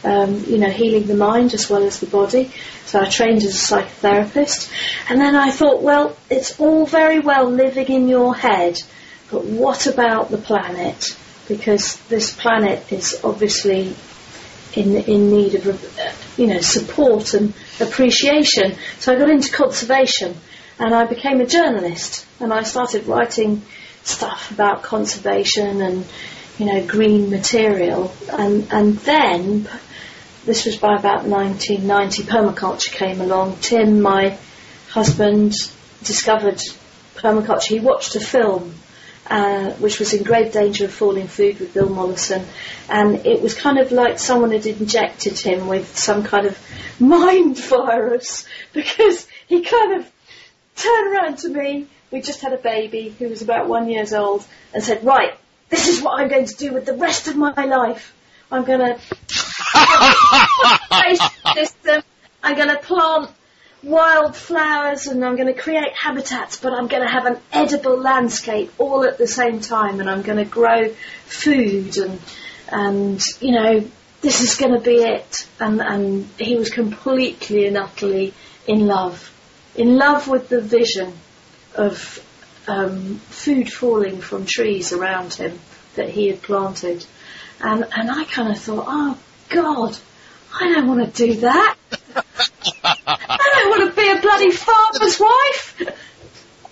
[0.04, 2.52] Um, you know, healing the mind as well as the body.
[2.86, 4.70] So I trained as a psychotherapist.
[5.10, 8.78] And then I thought, well, it's all very well living in your head,
[9.30, 11.04] but what about the planet?
[11.48, 13.94] Because this planet is obviously
[14.74, 18.76] in in need of you know support and appreciation.
[18.98, 20.36] So I got into conservation,
[20.78, 23.62] and I became a journalist, and I started writing
[24.04, 26.06] stuff about conservation and
[26.58, 29.68] you know green material, and and then
[30.44, 32.22] this was by about 1990.
[32.24, 33.56] Permaculture came along.
[33.60, 34.36] Tim, my
[34.88, 35.54] husband,
[36.02, 36.60] discovered
[37.16, 37.68] permaculture.
[37.68, 38.74] He watched a film
[39.28, 42.46] uh, which was in grave danger of falling food with Bill Mollison,
[42.88, 46.58] and it was kind of like someone had injected him with some kind of
[47.00, 50.10] mind virus because he kind of
[50.76, 51.86] turned around to me.
[52.10, 55.34] We just had a baby who was about one years old, and said, "Right,
[55.68, 58.14] this is what I'm going to do with the rest of my life.
[58.50, 58.98] I'm going to
[61.54, 62.02] system.
[62.42, 63.30] I'm going to plant
[63.82, 67.98] wild flowers and I'm going to create habitats, but I'm going to have an edible
[67.98, 70.88] landscape all at the same time, and I'm going to grow
[71.26, 72.20] food and
[72.70, 73.82] and you know
[74.20, 75.46] this is going to be it.
[75.60, 78.34] And and he was completely and utterly
[78.66, 79.32] in love,
[79.74, 81.12] in love with the vision
[81.74, 82.24] of
[82.68, 85.58] um, food falling from trees around him
[85.96, 87.04] that he had planted.
[87.60, 89.96] And and I kind of thought, oh God,
[90.60, 91.76] I don't want to do that.
[92.84, 95.96] I don't want to be a bloody farmer's wife.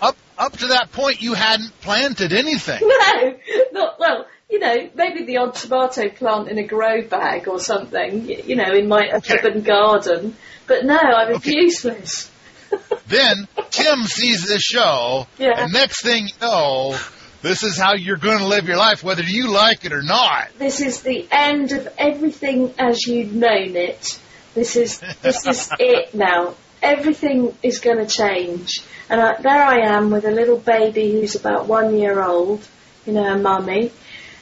[0.01, 2.79] Up up to that point, you hadn't planted anything.
[2.81, 3.35] No,
[3.71, 4.27] not well.
[4.49, 8.29] You know, maybe the odd tomato plant in a grow bag or something.
[8.29, 9.39] You know, in my Okay.
[9.39, 10.37] urban garden.
[10.67, 11.51] But no, I was Okay.
[11.53, 12.31] useless.
[13.07, 15.63] Then Tim sees this show, Yeah.
[15.63, 16.97] and next thing you know,
[17.41, 20.49] this is how you're going to live your life, whether you like it or not.
[20.57, 24.19] This is the end of everything as you've known it.
[24.55, 26.55] This is this is it now.
[26.81, 28.81] Everything is going to change.
[29.09, 32.67] And I, there I am with a little baby who's about one year old,
[33.05, 33.91] you know, a mummy.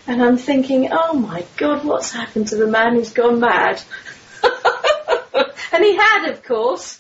[0.08, 3.82] And I'm thinking, oh my God, what's happened to the man who's gone mad?
[4.44, 7.00] and he had, of course.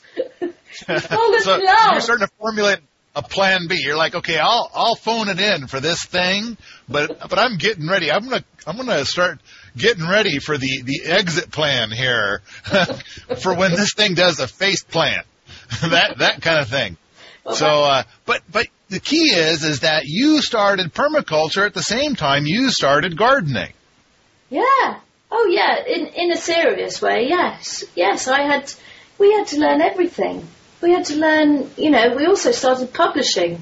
[0.87, 2.79] He's full of so you're starting to formulate
[3.15, 3.77] a plan B.
[3.79, 6.57] You're like, okay, I'll I'll phone it in for this thing,
[6.89, 8.11] but but I'm getting ready.
[8.11, 9.39] I'm gonna I'm gonna start
[9.77, 12.41] getting ready for the the exit plan here
[13.41, 15.25] for when this thing does a face plant,
[15.81, 16.97] that that kind of thing.
[17.45, 21.83] Well, So, uh, but but the key is is that you started permaculture at the
[21.83, 23.71] same time you started gardening.
[24.49, 24.99] Yeah.
[25.31, 27.83] Oh yeah, in in a serious way, yes.
[27.95, 28.71] Yes, I had
[29.17, 30.47] we had to learn everything.
[30.81, 33.59] We had to learn, you know, we also started publishing.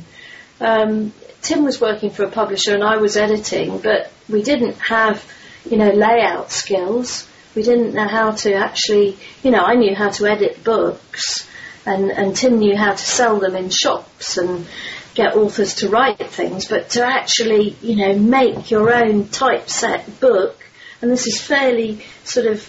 [0.60, 5.24] Um, Tim was working for a publisher and I was editing, but we didn't have,
[5.70, 7.28] you know, layout skills.
[7.56, 11.48] We didn't know how to actually, you know, I knew how to edit books
[11.86, 14.66] and, and Tim knew how to sell them in shops and
[15.14, 20.58] get authors to write things, but to actually, you know, make your own typeset book,
[21.02, 22.68] and this is fairly sort of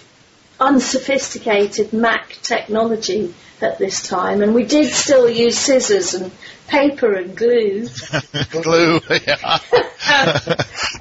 [0.59, 6.31] unsophisticated Mac technology at this time, and we did still use scissors and
[6.67, 7.87] paper and glue.
[8.51, 9.37] glue, yeah.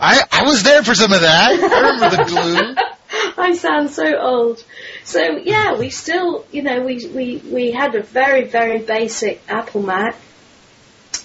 [0.00, 1.52] I I was there for some of that.
[1.52, 2.74] I remember the glue.
[3.36, 4.64] I sound so old.
[5.04, 9.82] So yeah, we still, you know, we, we, we had a very, very basic Apple
[9.82, 10.16] Mac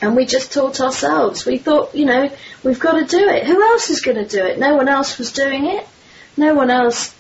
[0.02, 1.46] and we just taught ourselves.
[1.46, 2.32] We thought, you know,
[2.64, 3.46] we've got to do it.
[3.46, 4.60] Who else is going to do it?
[4.60, 5.88] No one else was doing it.
[6.38, 7.16] No one else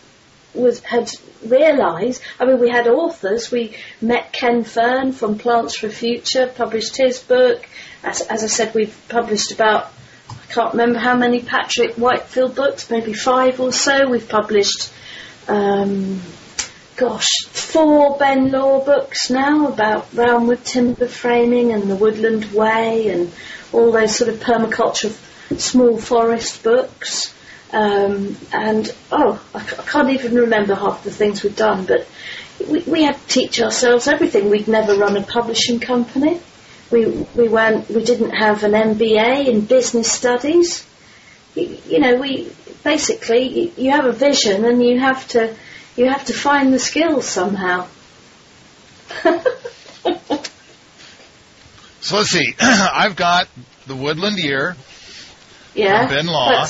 [0.53, 1.09] was had
[1.45, 2.21] realised.
[2.39, 3.51] I mean, we had authors.
[3.51, 7.67] We met Ken Fern from Plants for Future, published his book.
[8.03, 9.91] As, as I said, we've published about
[10.29, 14.07] I can't remember how many Patrick Whitefield books, maybe five or so.
[14.07, 14.91] We've published,
[15.47, 16.21] um,
[16.95, 23.31] gosh, four Ben Law books now about roundwood timber framing and the woodland way and
[23.71, 25.11] all those sort of permaculture
[25.57, 27.33] small forest books.
[27.71, 32.07] Um, and oh, I, c- I can't even remember half the things we've done, but
[32.67, 34.49] we, we had to teach ourselves everything.
[34.49, 36.39] We'd never run a publishing company.
[36.91, 37.05] We
[37.35, 40.85] we weren't we didn't have an MBA in business studies.
[41.53, 42.51] You, you know, we
[42.83, 45.55] basically you, you have a vision and you have to
[45.95, 47.87] you have to find the skills somehow.
[52.09, 52.55] So let's see.
[52.59, 53.47] I've got
[53.85, 54.75] the Woodland Year
[55.75, 56.07] yeah.
[56.07, 56.65] from Ben Law,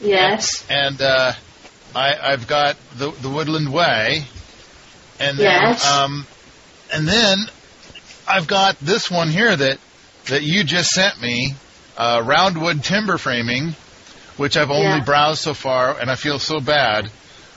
[0.00, 0.66] yes.
[0.70, 1.32] and uh,
[1.94, 4.24] I, I've got the the Woodland Way,
[5.18, 5.86] and then Yes.
[5.86, 6.26] um,
[6.92, 7.38] and then
[8.28, 9.78] I've got this one here that
[10.26, 11.54] that you just sent me,
[11.96, 13.74] uh, Roundwood Timber Framing,
[14.36, 15.04] which I've only Yeah.
[15.04, 17.10] browsed so far, and I feel so bad.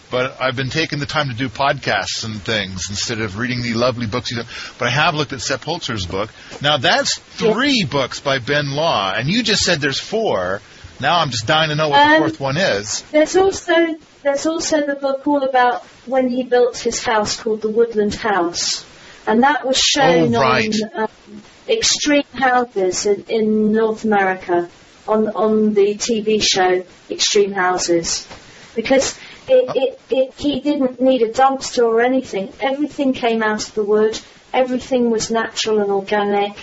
[0.10, 3.74] But I've been taking the time to do podcasts and things instead of reading the
[3.74, 4.30] lovely books.
[4.30, 4.50] You do.
[4.78, 6.30] But I have looked at Sepp Holzer's book.
[6.62, 7.52] Now that's Yeah.
[7.54, 10.62] three books by Ben Law, and you just said there's four.
[11.04, 13.02] Now I'm just dying to know what the Um, fourth one is.
[13.12, 13.76] There's also
[14.24, 18.86] there's also the book all about when he built his house called the Woodland House,
[19.28, 20.74] and that was shown Oh, right.
[20.96, 24.70] on um, Extreme Houses in, in North America
[25.06, 28.26] on on the TV show Extreme Houses,
[28.74, 29.14] because
[29.50, 32.54] it, it, it he didn't need a dumpster or anything.
[32.62, 34.18] Everything came out of the wood.
[34.54, 36.54] Everything was natural and organic,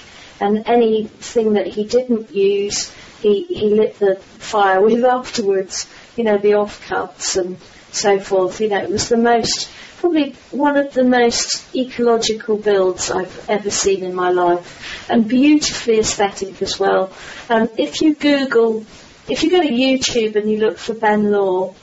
[0.41, 2.91] and anything that he didn't use,
[3.21, 5.87] he, he lit the fire with afterwards.
[6.17, 7.57] You know, the offcuts and
[7.93, 8.61] so forth.
[8.61, 13.71] You know, it was the most, probably one of the most ecological builds I've ever
[13.71, 17.13] seen in my life, and beautifully aesthetic as well.
[17.49, 18.85] Um, if you Google,
[19.29, 21.75] if you go to YouTube and you look for Ben Law,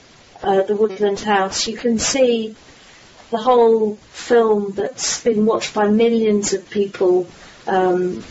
[0.43, 2.55] uh, the Woodland House, you can see
[3.31, 7.27] the whole film that's been watched by millions of people
[7.67, 8.23] um,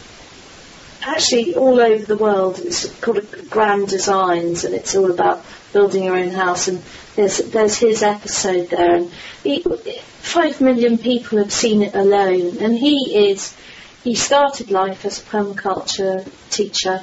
[1.06, 2.58] actually all over the world.
[2.58, 6.68] It's called Grand Designs, and it's all about building your own house.
[6.68, 6.82] And
[7.14, 12.58] there's there's his episode there, and he, five million people have seen it alone.
[12.58, 13.56] And he is
[14.04, 17.02] he started life as a permaculture teacher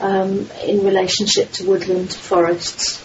[0.00, 3.04] um, in relationship to woodland forests.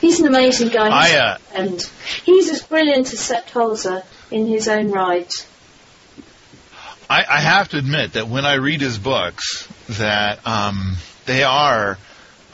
[0.00, 0.88] He's an amazing guy.
[0.88, 1.90] I, uh, and
[2.24, 5.30] he's as brilliant as Sepp Holzer in his own right.
[7.10, 10.96] I, I have to admit that when I read his books, that um,
[11.26, 11.98] they are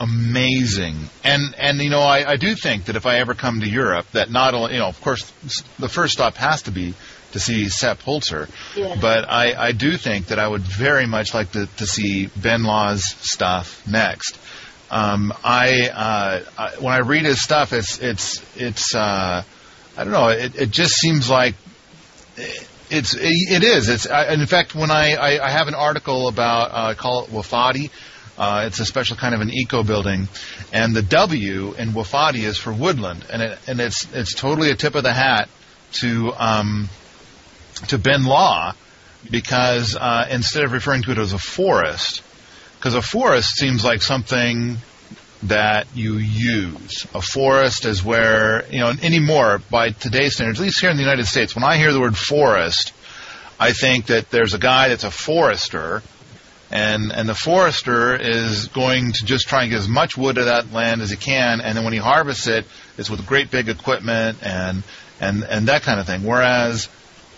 [0.01, 0.97] amazing.
[1.23, 4.11] And and you know, I, I do think that if I ever come to Europe,
[4.13, 5.31] that not only you know, of course,
[5.79, 6.95] the first stop has to be
[7.33, 8.49] to see Sepp Holzer.
[8.75, 8.97] Yeah.
[8.99, 12.65] But I, I do think that I would very much like to, to see Ben
[12.65, 14.39] Law's stuff next.
[14.91, 19.43] Um, I, uh, I when I read his stuff, it's it's it's uh,
[19.99, 20.29] I don't know.
[20.29, 21.57] It, it just seems like
[22.91, 23.89] it's it is.
[23.89, 27.25] It's I, in fact when I, I I have an article about uh, I call
[27.25, 27.91] it Wofati.
[28.39, 30.29] Uh, it's a special kind of an eco building,
[30.71, 34.77] and the W in Wofati is for woodland, and it and it's it's totally a
[34.77, 35.49] tip of the hat
[35.93, 36.89] to um,
[37.89, 38.75] to Ben Law
[39.31, 42.23] because uh, instead of referring to it as a forest,
[42.79, 44.77] because a forest seems like something
[45.49, 47.07] that you use.
[47.15, 51.03] A forest is where, you know, anymore by today's standards, at least here in the
[51.03, 52.93] United States, when I hear the word forest,
[53.59, 56.03] I think that there's a guy that's a forester,
[56.71, 60.47] and and the forester is going to just try and get as much wood of
[60.47, 62.67] that land as he can, and then when he harvests it,
[62.99, 64.83] it's with great big equipment and
[65.21, 66.23] and and that kind of thing.
[66.23, 66.89] Whereas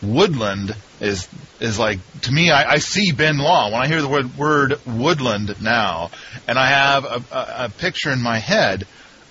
[0.03, 1.29] woodland is
[1.61, 4.81] is like to me I, I see Ben Law when I hear the word word
[4.87, 6.11] woodland now,
[6.47, 8.87] and I have a, a, a picture in my head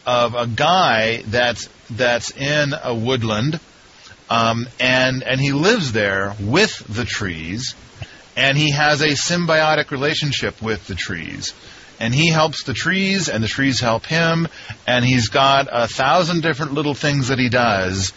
[0.05, 3.59] of a guy that's that's in a woodland,
[4.29, 7.75] um, and and he lives there with the trees,
[8.35, 11.53] and he has a symbiotic relationship with the trees.
[11.99, 14.47] And he helps the trees, and the trees help him,
[14.85, 18.13] and he's got a thousand different little things that he does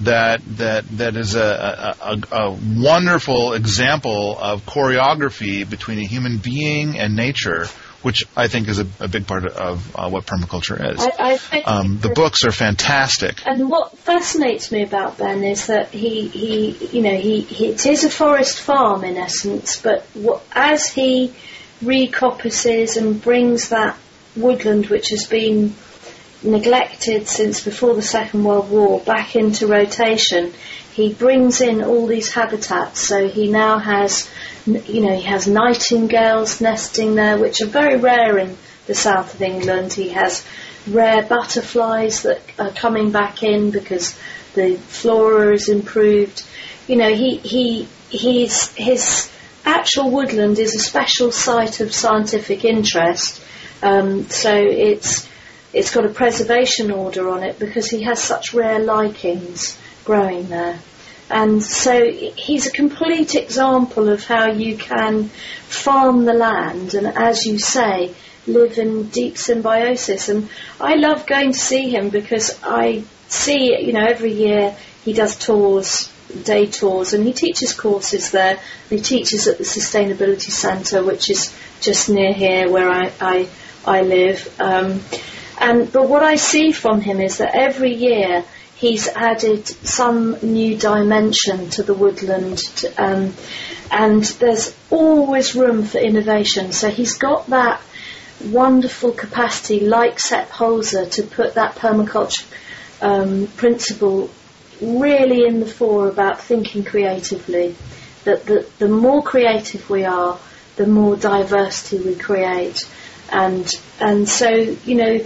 [0.00, 6.98] that that that is a, a, a, wonderful example of choreography between a human being
[6.98, 7.66] and nature,
[8.02, 11.00] which I think is a, a big part of uh, what permaculture is.
[11.00, 13.44] I, I um, the books are fantastic.
[13.44, 17.84] And what fascinates me about Ben is that he, he you know, he, he it
[17.84, 21.34] is a forest farm in essence, but what, as he
[21.82, 23.96] recoppices and brings that
[24.36, 25.74] woodland which has been
[26.42, 30.52] neglected since before the Second World War back into rotation,
[30.92, 33.00] he brings in all these habitats.
[33.00, 34.30] So he now has,
[34.66, 39.42] you know, he has nightingales nesting there, which are very rare in the south of
[39.42, 39.92] England.
[39.92, 40.44] He has
[40.88, 44.18] rare butterflies that are coming back in because
[44.54, 46.42] the flora is improved.
[46.86, 49.30] You know, he he he's his
[49.64, 53.42] actual woodland is a special site of scientific interest.
[53.82, 55.28] Um, so it's
[55.72, 60.78] it's got a preservation order on it because he has such rare lichens growing there.
[61.30, 65.24] And so he's a complete example of how you can
[65.68, 68.14] farm the land and, as you say,
[68.46, 70.30] live in deep symbiosis.
[70.30, 70.48] And
[70.80, 75.36] I love going to see him because I see, you know, every year he does
[75.36, 76.10] tours,
[76.44, 78.58] day tours, and he teaches courses there.
[78.88, 83.48] He teaches at the Sustainability Centre, which is just near here where I, I,
[83.84, 84.58] I live.
[84.58, 85.00] Um,
[85.60, 88.44] and but what I see from him is that every year
[88.76, 92.60] he's added some new dimension to the woodland,
[92.96, 93.34] um,
[93.90, 96.72] and there's always room for innovation.
[96.72, 97.80] So he's got that
[98.44, 102.46] wonderful capacity, like Sepp Holzer, to put that permaculture
[103.00, 104.30] um, principle
[104.80, 107.74] really in the fore about thinking creatively.
[108.24, 110.38] That the, the more creative we are,
[110.76, 112.88] the more diversity we create.
[113.30, 113.70] And
[114.00, 115.20] and so you know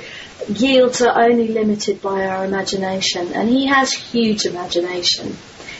[0.49, 5.37] yields are only limited by our imagination, and he has huge imagination.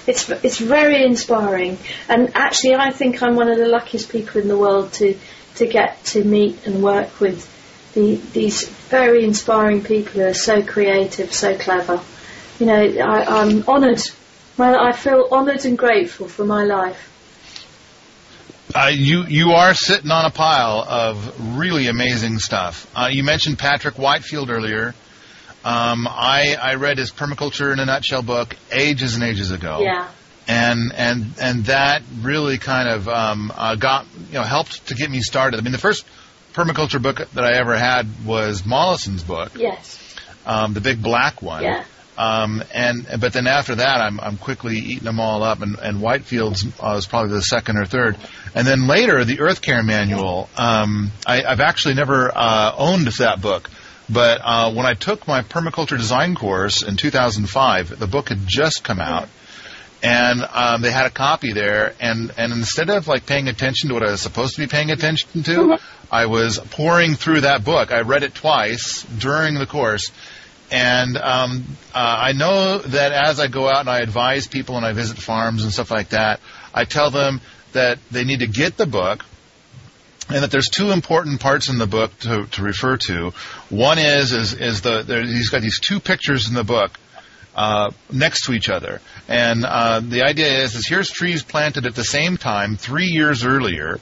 [0.07, 4.49] It's it's very inspiring, and actually, I think I'm one of the luckiest people in
[4.49, 5.17] the world to
[5.57, 7.49] to get to meet and work with
[7.95, 12.01] the, these very inspiring people who are so creative, so clever.
[12.59, 14.01] You know, I, I'm honoured.
[14.57, 17.12] Well, I feel honoured and grateful for my life.
[18.75, 22.91] Uh, you you are sitting on a pile of really amazing stuff.
[22.97, 24.95] Uh, you mentioned Patrick Whitefield earlier.
[25.65, 29.81] Um, I I read his Permaculture in a Nutshell book ages and ages ago.
[29.83, 30.09] Yeah.
[30.49, 35.11] And and and that really kind of um, uh, got you know helped to get
[35.11, 35.61] me started.
[35.61, 36.05] I mean, the first
[36.55, 39.99] permaculture book that I ever had was Mollison's book, Yes.
[40.45, 41.63] um, the big black one.
[41.63, 41.85] Yeah.
[42.17, 45.99] Um, and but then after that, I'm I'm quickly eating them all up, and, and
[45.99, 48.19] Whitefields uh, was probably the second or third,
[48.55, 50.49] and then later the Earth Care Manual.
[50.57, 53.71] Um, I, I've actually never uh, owned that book,
[54.11, 58.85] but uh, when I took my permaculture design course in 2005, the book had just
[58.85, 59.29] come out,
[60.03, 63.95] and um, they had a copy there, and and instead of like paying attention to
[63.95, 65.79] what I was supposed to be paying attention to,
[66.11, 67.91] I was pouring through that book.
[67.91, 70.13] I read it twice during the course
[70.73, 71.65] and um,
[71.95, 75.19] uh, I know that as I go out and I advise people and I visit
[75.19, 76.41] farms and stuff like that,
[76.73, 77.43] I tell them
[77.73, 79.23] that they need to get the book
[80.31, 83.33] and that there's two important parts in the book to, to refer to.
[83.69, 86.99] One is is is the there, he's got these two pictures in the book
[87.55, 91.95] uh, next to each other, and uh, the idea is is here's trees planted at
[91.95, 94.01] the same time three years earlier,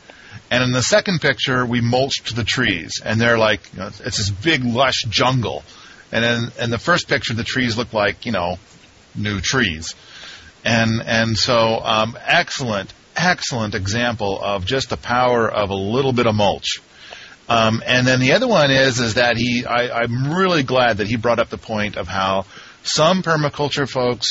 [0.53, 4.19] and in the second picture we mulched the trees, and they're like you know, it's
[4.19, 5.65] this big lush jungle,
[6.13, 8.59] and in, in the first picture the trees look like you know
[9.15, 9.95] new trees,
[10.65, 16.27] and and so um, excellent excellent example of just the power of a little bit
[16.27, 16.81] of mulch.
[17.49, 21.09] Um, and then the other one is is that he I, I'm really glad that
[21.09, 22.47] he brought up the point of how
[22.83, 24.27] some permaculture folks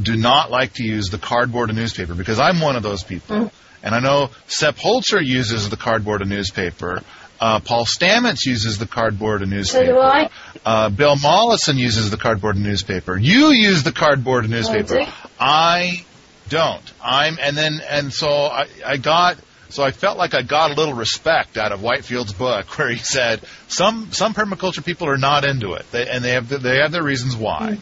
[0.00, 3.36] do not like to use the cardboard and newspaper because I'm one of those people.
[3.36, 3.50] Mm.
[3.82, 7.02] And I know Sepp Holzer uses the cardboard and newspaper.
[7.40, 9.92] Uh, Paul Stamets uses the cardboard and So newspaper.
[9.92, 10.30] do I.
[10.64, 13.16] Uh, Bill Mollison uses the cardboard and newspaper.
[13.16, 15.00] You use the cardboard and newspaper.
[15.38, 16.04] I
[16.48, 16.92] don't.
[17.02, 19.36] I'm and then and so I, I got
[19.68, 22.98] so I felt like I got a little respect out of Whitefield's book where he
[22.98, 26.92] said some some permaculture people are not into it they, and they have they have
[26.92, 27.78] their reasons why,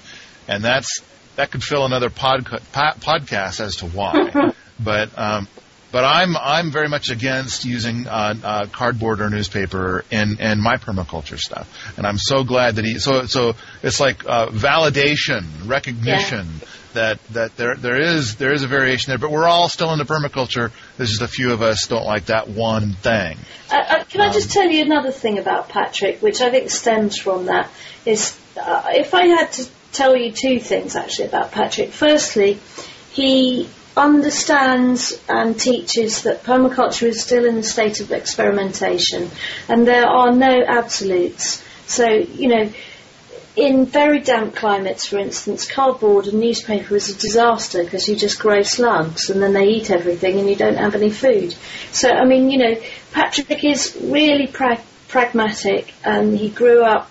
[0.49, 1.01] and that's
[1.37, 2.59] that could fill another pod, po-
[3.01, 4.53] podcast as to why.
[4.81, 5.49] but um,
[5.95, 10.75] but I'm I'm very much against using uh, uh, cardboard or newspaper in in my
[10.75, 16.49] permaculture stuff, and I'm so glad that he so so it's like uh, validation, recognition
[16.95, 20.05] that that there there is there is a variation there, but we're all still into
[20.05, 20.73] permaculture.
[20.97, 23.39] There's just a few of us don't like that one thing.
[23.71, 27.19] Uh, uh, can I just tell you another thing about Patrick, which I think stems
[27.19, 27.71] from that?
[28.05, 31.91] Is uh, if I had to tell you two things actually about Patrick.
[31.91, 32.59] Firstly,
[33.13, 39.31] he understands and teaches that permaculture is still in a state of experimentation,
[39.69, 41.63] and there are no absolutes.
[41.87, 42.73] So you know.
[43.57, 48.41] In very damp climates, for instance, cardboard and newspaper is a disaster because you just
[48.41, 51.55] grow slugs and then they eat everything and you don't have any food.
[51.93, 52.75] So, I mean, you know,
[53.13, 57.09] Patrick is really pra- pragmatic and he grew up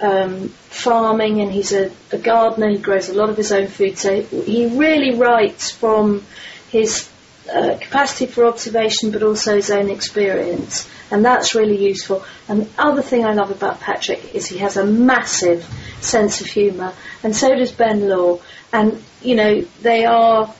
[0.00, 2.70] um, farming and he's a, a gardener.
[2.70, 3.98] He grows a lot of his own food.
[3.98, 6.24] So he really writes from
[6.70, 7.08] his
[7.52, 10.88] uh, capacity for observation but also his own experience.
[11.10, 12.24] And that's really useful.
[12.48, 15.64] And the other thing I love about Patrick is he has a massive
[16.00, 16.92] sense of humour.
[17.22, 18.40] And so does Ben Law.
[18.72, 20.52] And, you know, they are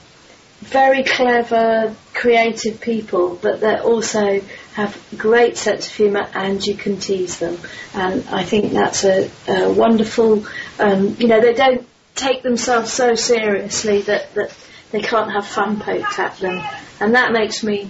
[0.61, 4.41] very clever, creative people, but they're also
[4.75, 7.57] have great sense of humour and you can tease them.
[7.93, 10.45] And I think that's a, a wonderful,
[10.79, 14.55] um, you know, they don't take themselves so seriously that, that
[14.91, 16.61] they can't have fun poked at them.
[16.99, 17.89] And that makes me,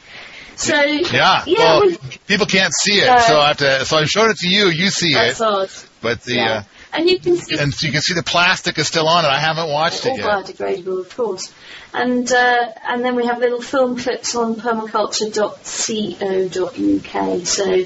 [0.56, 1.42] So Yeah.
[1.46, 3.84] yeah, well, we- people can't see it, Uh, so I have to.
[3.84, 4.68] So I showed it to you.
[4.68, 5.68] You see that's it, odd.
[6.00, 6.52] but the yeah.
[6.58, 6.62] uh,
[6.96, 9.28] and you can see and so you can see the plastic is still on it.
[9.28, 10.24] I haven't watched it yet.
[10.26, 11.52] all biodegradable, of course.
[11.92, 17.46] And uh, and then we have little film clips on permaculture.co.uk.
[17.46, 17.84] So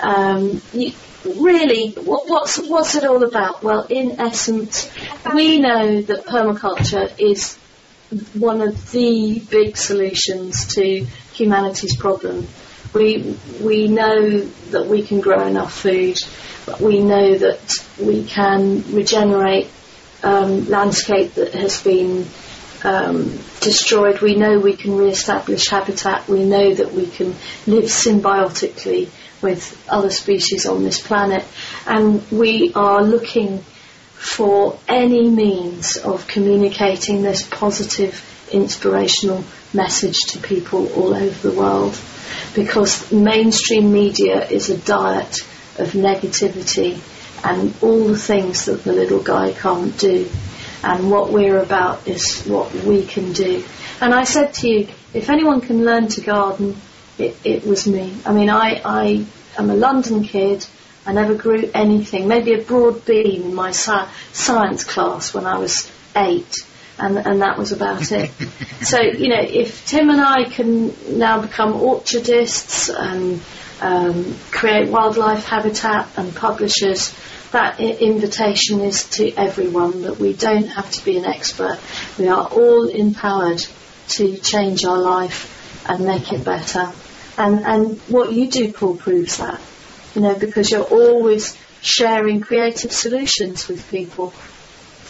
[0.00, 0.92] um, you,
[1.26, 3.62] really, what, what's what's it all about?
[3.62, 4.90] Well, in essence,
[5.34, 7.56] we know that permaculture is
[8.34, 12.46] one of the big solutions to humanity's problem.
[12.94, 14.40] We we know
[14.70, 16.16] that we can grow enough food.
[16.64, 19.68] but We know that we can regenerate
[20.22, 22.26] um, landscape that has been
[22.84, 24.20] um, destroyed.
[24.20, 26.28] We know we can re-establish habitat.
[26.28, 27.34] We know that we can
[27.66, 29.10] live symbiotically
[29.46, 31.44] with other species on this planet,
[31.86, 33.60] and we are looking
[34.16, 38.14] for any means of communicating this positive,
[38.50, 41.96] inspirational message to people all over the world.
[42.56, 45.36] Because mainstream media is a diet
[45.78, 46.98] of negativity
[47.44, 50.28] and all the things that the little guy can't do.
[50.82, 53.62] And what we're about is what we can do.
[54.00, 56.76] And I said to you, if anyone can learn to garden,
[57.18, 58.16] it, it was me.
[58.26, 59.26] I mean, I, I
[59.58, 60.66] am a London kid.
[61.06, 65.56] I never grew anything, maybe a broad bean in my sci- science class when I
[65.58, 66.66] was eight,
[66.98, 68.30] and, and that was about it.
[68.82, 73.40] so, you know, if Tim and I can now become orchardists and
[73.80, 77.14] um, create wildlife habitat and publishers,
[77.52, 81.78] that I- invitation is to everyone that we don't have to be an expert.
[82.18, 83.64] We are all empowered
[84.08, 86.92] to change our life and make it better.
[87.38, 89.60] And, and what you do, Paul, proves that
[90.16, 94.32] you know, because you're always sharing creative solutions with people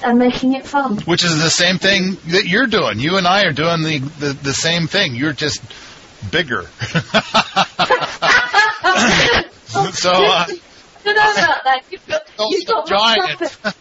[0.04, 0.98] and making it fun.
[1.02, 2.98] Which is the same thing that you're doing.
[2.98, 5.14] You and I are doing the the, the same thing.
[5.14, 5.62] You're just
[6.30, 6.62] bigger.
[6.82, 6.90] so
[10.10, 10.60] uh, I
[11.04, 11.82] don't know about that.
[11.90, 13.38] You've got, you've got more giant.
[13.38, 13.74] traffic.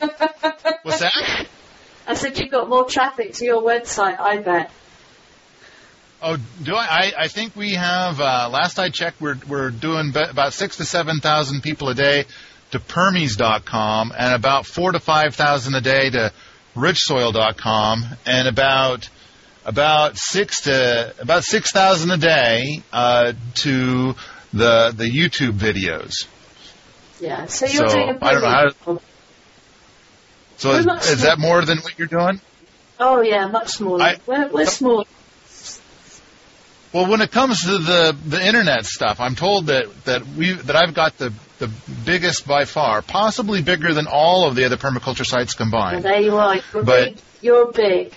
[0.82, 1.46] what's that?
[2.06, 4.70] I said you've got more traffic to your website, I bet.
[6.26, 6.86] Oh, do I?
[6.86, 8.18] I, I think we have.
[8.18, 11.94] Uh, last I checked, we're we're doing be- about six to seven thousand people a
[11.94, 12.24] day
[12.70, 16.32] to Permies.com, and about four to five thousand a day to
[16.74, 19.08] RichSoil.com, and about
[19.66, 24.14] about six to about six thousand a day uh, to
[24.54, 26.26] the the YouTube videos.
[27.20, 29.02] Yeah, so you're So, doing a I don't know how- job.
[30.56, 32.40] So is, is that more than what you're doing?
[32.98, 34.02] Oh yeah, much smaller.
[34.02, 35.06] I- we're, we're small.
[36.94, 40.76] Well, when it comes to the the internet stuff, I'm told that that we that
[40.76, 41.68] I've got the the
[42.04, 46.04] biggest by far, possibly bigger than all of the other permaculture sites Well, combined.
[46.04, 46.54] there you are.
[46.72, 47.18] You're But- big.
[47.42, 48.12] You're big.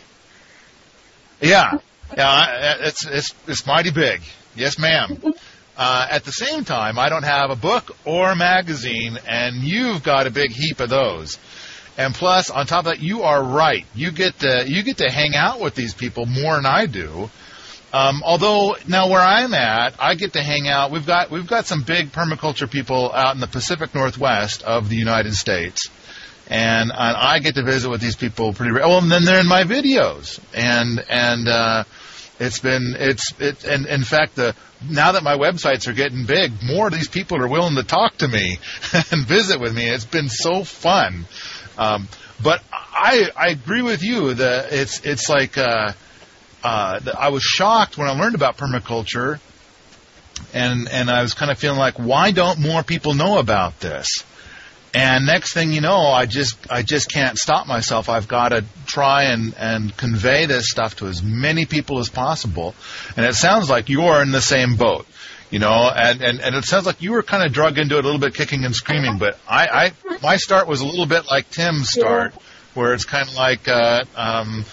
[1.42, 1.80] Yeah,
[2.16, 4.22] yeah, it's it's it's mighty big.
[4.56, 5.34] Yes, ma'am.
[5.80, 10.02] Uh, at the same time, I don't have a book or a magazine, and you've
[10.02, 11.38] got a big heap of those.
[12.00, 13.86] And plus, on top of that, you are right.
[13.94, 17.30] You get to you get to hang out with these people more than I do.
[17.98, 20.92] Um, although now where I'm at, I get to hang out.
[20.92, 24.96] We've got we've got some big permaculture people out in the Pacific Northwest of the
[24.96, 25.90] United States,
[26.48, 28.72] and, and I get to visit with these people pretty.
[28.72, 31.86] Re- well, and then they're in my videos, and and uh,
[32.40, 33.64] it's been it's it.
[33.64, 34.56] And in fact, the
[34.88, 38.18] now that my websites are getting big, more of these people are willing to talk
[38.18, 38.60] to me
[38.94, 39.90] and visit with me.
[39.90, 41.26] It's been so fun.
[41.80, 42.10] Um,
[42.44, 45.58] but I I agree with you that it's it's like.
[45.58, 45.94] Uh,
[46.68, 49.40] uh, I was shocked when I learned about permaculture,
[50.54, 54.24] and and I was kind of feeling like, why don't more people know about this?
[54.94, 58.10] And next thing you know, I just I just can't stop myself.
[58.10, 62.76] I've got to try and and convey this stuff to as many people as possible.
[63.16, 65.08] And it sounds like you're in the same boat,
[65.50, 65.90] you know.
[65.90, 68.20] And and and it sounds like you were kind of drug into it a little
[68.20, 69.20] bit, kicking and screaming.
[69.20, 69.92] But I I
[70.22, 72.34] my start was a little bit like Tim's start,
[72.74, 73.70] where it's kind of like.
[73.70, 74.66] Uh, um,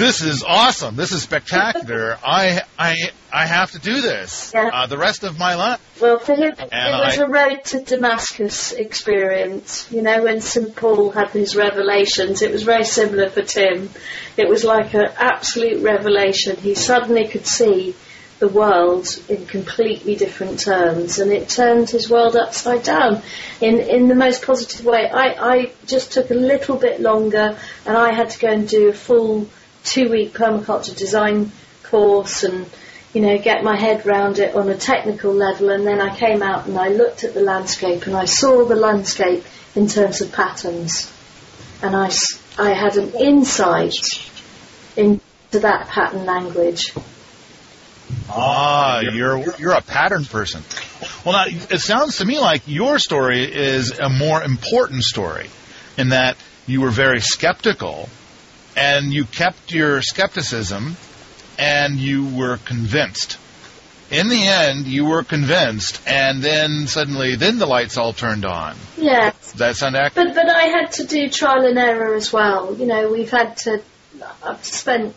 [0.00, 0.96] this is awesome.
[0.96, 2.16] This is spectacular.
[2.24, 4.70] I I I have to do this Yeah.
[4.72, 5.80] uh, the rest of my life.
[6.00, 9.86] Well, for him, it And was a road to Damascus experience.
[9.90, 10.74] You know, when St.
[10.74, 13.90] Paul had his revelations, it was very similar for Tim.
[14.38, 16.56] It was like an absolute revelation.
[16.56, 17.94] He suddenly could see
[18.38, 23.20] the world in completely different terms, and it turned his world upside down
[23.60, 25.10] in, in the most positive way.
[25.10, 27.54] I, I just took a little bit longer,
[27.84, 29.46] and I had to go and do a full
[29.84, 31.52] two-week permaculture design
[31.82, 32.66] course and
[33.12, 36.42] you know, get my head round it on a technical level, and then I came
[36.42, 39.44] out and I looked at the landscape and I saw the landscape
[39.74, 41.12] in terms of patterns,
[41.82, 42.10] and I,
[42.58, 43.96] I had an insight
[44.96, 45.20] into
[45.50, 46.92] that pattern language.
[48.28, 50.62] Ah, you're you're a pattern person.
[51.24, 55.50] Well, now it sounds to me like your story is a more important story,
[55.96, 56.36] in that
[56.66, 58.08] you were very skeptical,
[58.80, 60.96] and you kept your skepticism,
[61.58, 63.36] and you were convinced.
[64.10, 68.74] In the end, you were convinced, and then suddenly, then the lights all turned on.
[68.96, 69.34] Yes.
[69.52, 70.28] Does that sound accurate?
[70.28, 72.74] But but I had to do trial and error as well.
[72.74, 73.82] You know, we've had to.
[74.42, 75.14] I've spent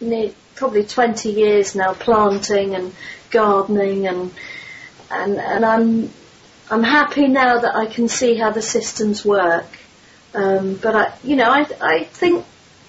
[0.00, 2.94] near, probably 20 years now planting and
[3.30, 4.30] gardening and
[5.10, 6.10] and and I'm
[6.70, 9.66] I'm happy now that I can see how the systems work.
[10.34, 12.44] Um, but I, you know, I I think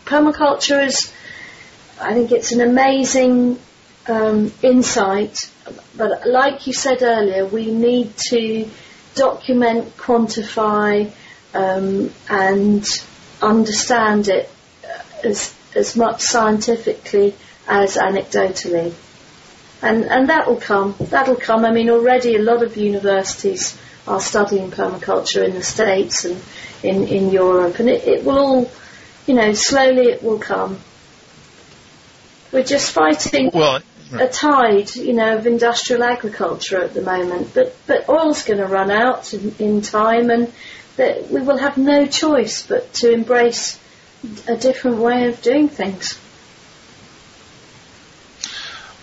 [0.07, 1.13] permaculture is.
[1.99, 3.59] I think it's an amazing
[4.07, 5.51] um, insight.
[5.95, 8.69] But like you said earlier, we need to
[9.15, 11.11] document, quantify,
[11.53, 12.85] um, and
[13.41, 14.49] understand it
[15.23, 17.35] as as much scientifically
[17.67, 18.93] as anecdotally.
[19.81, 20.95] And and that will come.
[20.99, 21.65] That'll come.
[21.65, 23.77] I mean, already a lot of universities
[24.07, 26.41] are studying permaculture in the States and
[26.81, 28.71] in, in Europe, and it, it will all,
[29.27, 30.79] you know, slowly it will come.
[32.51, 33.81] We're just fighting Well,
[34.13, 38.65] a tide, you know, of industrial agriculture at the moment, but but oil's going to
[38.65, 40.51] run out in, in time, and
[40.95, 43.77] that we will have no choice but to embrace
[44.47, 46.17] a different way of doing things.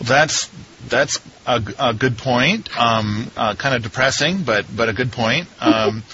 [0.01, 0.51] That's
[0.89, 2.77] that's a, a good point.
[2.79, 5.49] Um, uh, kind of depressing, but but a good point.
[5.61, 6.03] Um,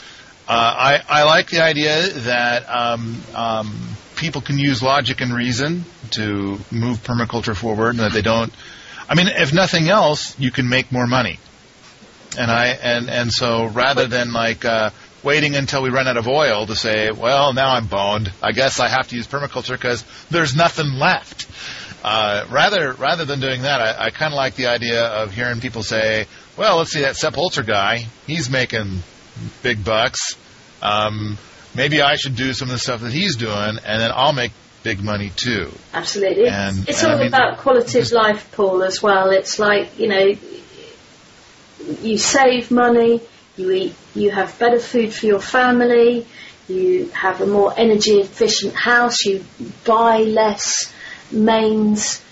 [0.52, 6.58] I I like the idea that um, um, people can use logic and reason to
[6.70, 8.52] move permaculture forward, and that they don't.
[9.08, 11.38] I mean, if nothing else, you can make more money.
[12.38, 14.90] And I and and so rather than like uh,
[15.22, 18.32] waiting until we run out of oil to say, well, now I'm boned.
[18.42, 21.48] I guess I have to use permaculture because there's nothing left.
[22.02, 25.60] Uh, rather, rather than doing that, I, I kind of like the idea of hearing
[25.60, 28.06] people say, "Well, let's see that Sepp Holzer guy.
[28.26, 29.02] He's making
[29.62, 30.36] big bucks.
[30.82, 31.38] Um,
[31.74, 34.52] maybe I should do some of the stuff that he's doing, and then I'll make
[34.82, 36.48] big money too." Absolutely.
[36.48, 39.30] And- it's and all I mean- about quality of life, Paul, as well.
[39.30, 40.32] It's like, you know,
[42.02, 43.20] you save money,
[43.56, 46.26] you eat, you have better food for your family,
[46.68, 49.44] you have a more energy efficient house, you
[49.84, 50.92] buy less
[51.30, 52.22] mains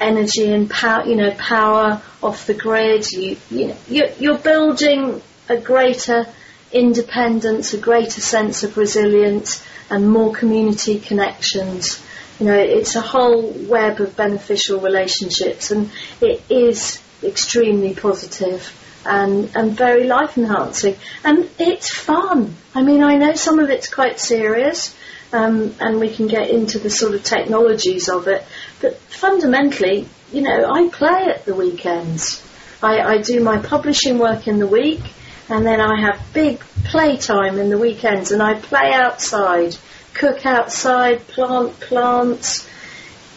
[0.00, 3.10] energy and power, you know, power off the grid.
[3.10, 6.26] You, you know, you're, you're building a greater
[6.74, 12.04] independence, a greater sense of resilience, and more community connections.
[12.40, 15.90] You know, it's a whole web of beneficial relationships, and
[16.20, 22.56] it is extremely positive and and very life enhancing, and it's fun.
[22.74, 24.96] I mean, I know some of it's quite serious,
[25.32, 28.44] um, and we can get into the sort of technologies of it,
[28.80, 32.42] but fundamentally, you know, I play at the weekends.
[32.82, 35.02] I, I do my publishing work in the week,
[35.48, 39.76] and then I have big playtime in the weekends, and I play outside,
[40.14, 42.68] cook outside, plant plants,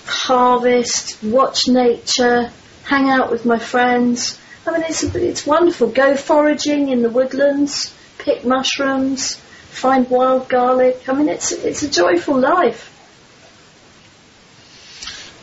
[0.06, 2.52] harvest, watch nature,
[2.86, 4.40] hang out with my friends.
[4.66, 5.90] I mean, it's it's wonderful.
[5.90, 11.08] Go foraging in the woodlands, pick mushrooms, find wild garlic.
[11.08, 12.94] I mean, it's it's a joyful life.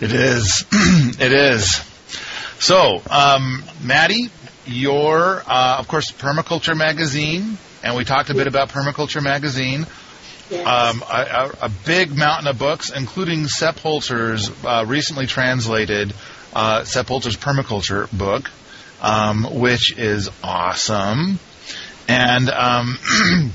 [0.00, 0.64] It is.
[0.72, 1.82] it is.
[2.58, 4.30] So, um, Maddy,
[4.66, 9.86] you're, uh, of course, Permaculture Magazine, and we talked a bit about Permaculture Magazine.
[10.50, 10.66] Yes.
[10.66, 16.12] Um, a, a, a big mountain of books, including Sepp Holzer's uh, recently translated
[16.52, 18.50] uh, Sepp Holzer's Permaculture book,
[19.00, 21.38] um, which is awesome.
[22.08, 22.98] And um,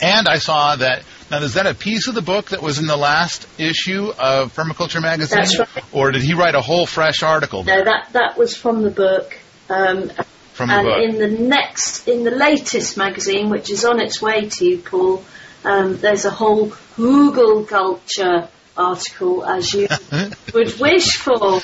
[0.00, 2.86] and I saw that now is that a piece of the book that was in
[2.86, 5.68] the last issue of Permaculture Magazine, That's right.
[5.92, 9.38] or did he write a whole fresh article no, that that was from the book.
[9.68, 10.10] Um,
[10.52, 14.64] from and in the next, in the latest magazine, which is on its way to
[14.64, 15.24] you, Paul,
[15.64, 19.88] um, there's a whole hugelkultur article, as you
[20.54, 21.60] would wish for,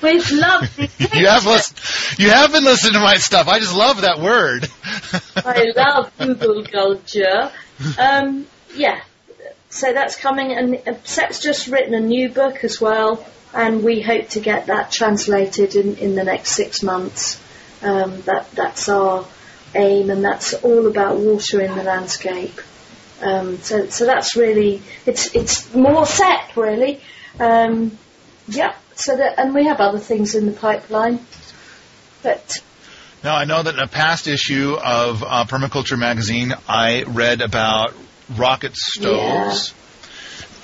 [0.00, 2.18] with lovely you have listened.
[2.18, 3.48] you have been listening to my stuff.
[3.48, 4.68] I just love that word.
[5.36, 7.52] I love hugelkultur.
[7.98, 9.00] Um, yeah,
[9.70, 14.28] so that's coming, and Sepp's just written a new book as well, and we hope
[14.30, 17.40] to get that translated in, in the next six months.
[17.82, 19.26] Um, that that's our
[19.74, 22.60] aim, and that's all about water in the landscape.
[23.20, 27.00] Um, so so that's really it's it's more set really.
[27.38, 27.96] Um,
[28.48, 28.74] yeah.
[28.96, 31.20] So that and we have other things in the pipeline,
[32.22, 32.58] but
[33.22, 37.94] Now, I know that in a past issue of uh, Permaculture magazine, I read about
[38.36, 39.74] rocket stoves.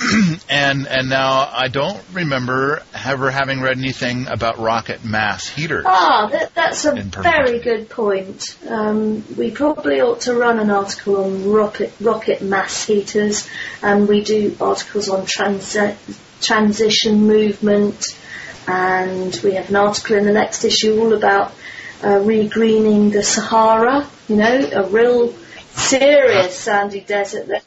[0.48, 5.85] and and now I don't remember ever having read anything about rocket mass heaters.
[5.86, 8.56] Ah, that, that's a very good point.
[8.66, 13.48] Um, we probably ought to run an article on rocket rocket mass heaters,
[13.82, 15.97] and we do articles on transi-
[16.40, 18.06] transition movement,
[18.66, 21.52] and we have an article in the next issue all about
[22.02, 24.09] uh, regreening the Sahara.
[24.28, 25.35] You know, a real
[25.74, 27.60] serious sandy desert there.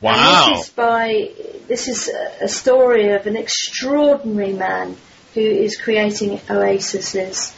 [0.00, 0.12] Wow.
[0.46, 1.30] And this is by
[1.66, 4.96] this is a- a story of an extraordinary man
[5.34, 7.52] who is creating oases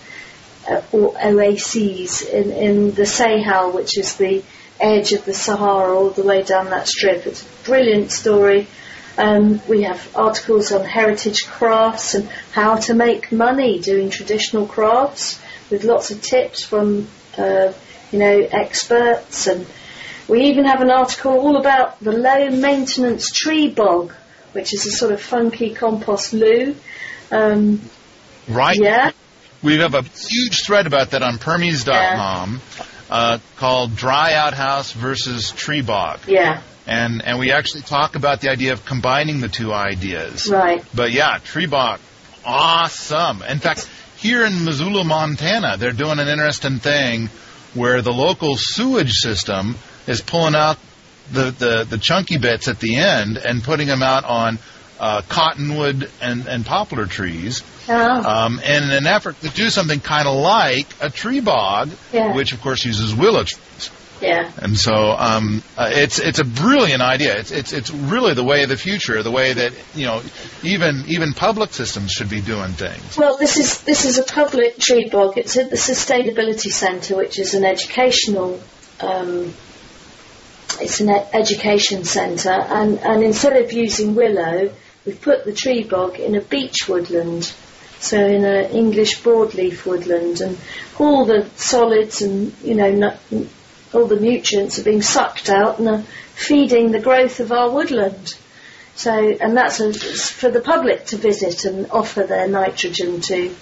[0.69, 4.43] uh, or oases in, in the Sahel, which is the
[4.79, 7.27] edge of the Sahara all the way down that strip.
[7.27, 8.67] It's a brilliant story.
[9.19, 15.39] Um, we have articles on heritage crafts and how to make money doing traditional crafts
[15.71, 17.07] with lots of tips from
[17.37, 17.73] uh,
[18.13, 19.67] you know experts and
[20.31, 24.13] we even have an article all about the low maintenance tree bog,
[24.53, 26.75] which is a sort of funky compost loo.
[27.31, 27.81] Um,
[28.49, 28.77] Right.
[28.81, 29.11] yeah,
[29.63, 32.61] We have a huge thread about that on Permies.com
[33.11, 36.21] uh, called Dry Outhouse versus Tree Bog.
[36.27, 40.49] yeah, And, and we actually talk about the idea of combining the two ideas.
[40.49, 40.83] right.
[40.95, 42.01] But yeah, tree bog,
[42.45, 43.43] awesome.
[43.43, 47.29] In fact, here in Missoula, Montana, they're doing an interesting thing
[47.75, 49.77] where the local sewage system
[50.07, 50.79] is pulling out
[51.33, 54.59] the, the, the chunky bits at the end and putting them out on
[54.99, 57.63] uh, cottonwood and, and poplar trees.
[57.89, 61.91] Oh, Um, and in an effort to do something kind of like a tree bog,
[62.13, 62.35] Yeah.
[62.35, 63.91] which of course uses willow trees.
[64.21, 67.39] yeah, And so um, uh, it's it's a brilliant idea.
[67.39, 70.21] It's it's it's really the way of the future, the way that you know
[70.63, 73.17] even even public systems should be doing things.
[73.17, 75.39] Well, this is this is a public tree bog.
[75.39, 78.61] It's at the Sustainability Centre, which is an educational.
[79.01, 79.55] Um,
[80.81, 84.73] it's an education centre, and, and instead of using willow,
[85.05, 87.53] we've put the tree bog in a beech woodland,
[87.99, 90.59] so in an English broadleaf woodland, and
[90.99, 93.17] all the solids and you know
[93.93, 96.03] all the nutrients are being sucked out and are
[96.35, 98.35] feeding the growth of our woodland.
[98.95, 103.55] So, and that's a, for the public to visit and offer their nitrogen to.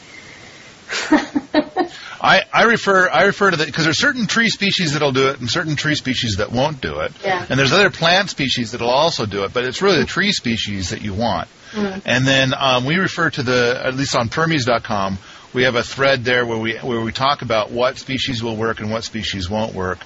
[2.20, 5.38] I, I refer I refer to the because there's certain tree species that'll do it
[5.38, 7.12] and certain tree species that won't do it.
[7.22, 7.46] Yeah.
[7.48, 10.90] And there's other plant species that'll also do it, but it's really the tree species
[10.90, 11.48] that you want.
[11.72, 12.02] Mm.
[12.04, 15.18] And then um, we refer to the at least on Permies.com,
[15.54, 18.80] we have a thread there where we where we talk about what species will work
[18.80, 19.98] and what species won't work.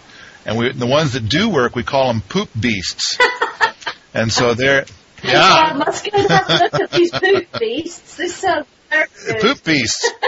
[0.45, 3.17] And we, the ones that do work, we call them poop beasts.
[4.15, 4.85] and so they're
[5.25, 8.17] I yeah, must go and have a look at these poop beasts.
[8.17, 9.41] This sounds very good.
[9.41, 10.11] poop beasts.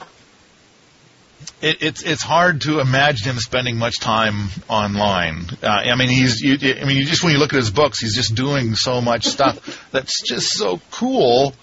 [1.64, 5.46] It, it's it's hard to imagine him spending much time online.
[5.64, 8.02] Uh, I mean, he's you, I mean, you just when you look at his books,
[8.02, 11.56] he's just doing so much stuff that's just so cool.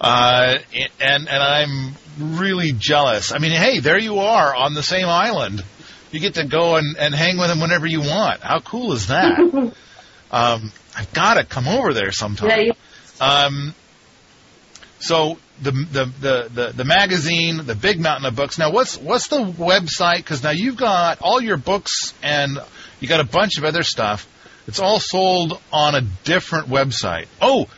[0.00, 0.56] Uh,
[1.00, 3.32] and and I'm really jealous.
[3.32, 5.62] I mean, hey, there you are on the same island.
[6.10, 8.40] You get to go and, and hang with him whenever you want.
[8.40, 9.38] How cool is that?
[10.32, 12.48] um, I've got to come over there sometime.
[13.20, 13.74] Um,
[14.98, 18.58] so the, the the the the magazine, the big mountain of books.
[18.58, 20.18] Now, what's what's the website?
[20.18, 22.58] Because now you've got all your books and
[23.00, 24.28] you got a bunch of other stuff.
[24.66, 27.26] It's all sold on a different website.
[27.40, 27.68] Oh,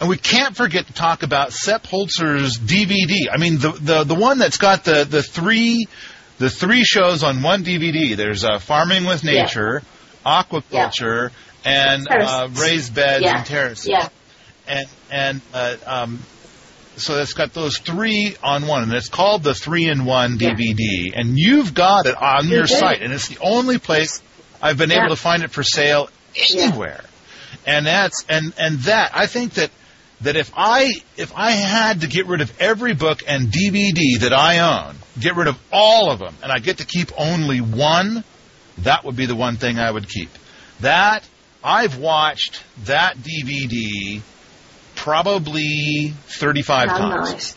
[0.00, 3.28] and we can't forget to talk about Sepp Holzer's DVD.
[3.32, 5.86] I mean, the the the one that's got the the three
[6.38, 8.16] the three shows on one DVD.
[8.16, 9.82] There's uh, Farming with Nature,
[10.24, 10.42] yeah.
[10.42, 11.30] Aquaculture,
[11.64, 11.94] yeah.
[11.94, 13.38] and uh, Raised Beds yeah.
[13.38, 13.88] and Terraces.
[13.88, 14.08] Yeah.
[14.66, 16.20] And and uh, um,
[17.00, 21.12] so it's got those three on one, and it's called the three in one DVD.
[21.14, 24.22] And you've got it on your site, and it's the only place
[24.60, 26.10] I've been able to find it for sale
[26.52, 27.04] anywhere.
[27.66, 29.70] And that's and and that I think that
[30.22, 34.32] that if I if I had to get rid of every book and DVD that
[34.32, 38.24] I own, get rid of all of them, and I get to keep only one,
[38.78, 40.30] that would be the one thing I would keep.
[40.80, 41.24] That
[41.62, 44.22] I've watched that DVD
[45.08, 47.30] probably 35 How times.
[47.32, 47.56] nice.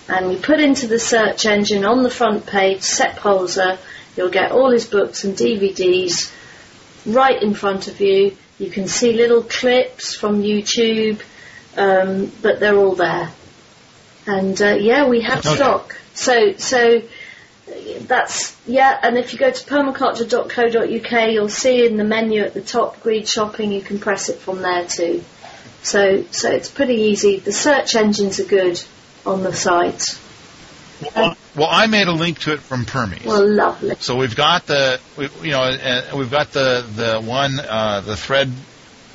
[0.06, 3.78] And you put into the search engine on the front page Sepp Holzer,
[4.14, 6.30] you'll get all his books and DVDs
[7.06, 8.36] right in front of you.
[8.58, 11.22] You can see little clips from YouTube,
[11.78, 13.30] um, but they're all there.
[14.26, 15.54] And uh, yeah, we have Okay.
[15.56, 15.96] stock.
[16.12, 17.00] So so
[17.66, 18.98] that's yeah.
[19.02, 23.24] And if you go to permaculture.co.uk, you'll see in the menu at the top green
[23.24, 23.72] shopping.
[23.72, 25.24] You can press it from there too.
[25.82, 27.38] So so it's pretty easy.
[27.38, 28.82] The search engines are good
[29.26, 30.04] on the site.
[31.14, 33.24] Well, well, I made a link to it from Permies.
[33.24, 33.96] Well, lovely.
[33.98, 38.16] So we've got the, we, you know, uh, we've got the the one uh, the
[38.16, 38.50] thread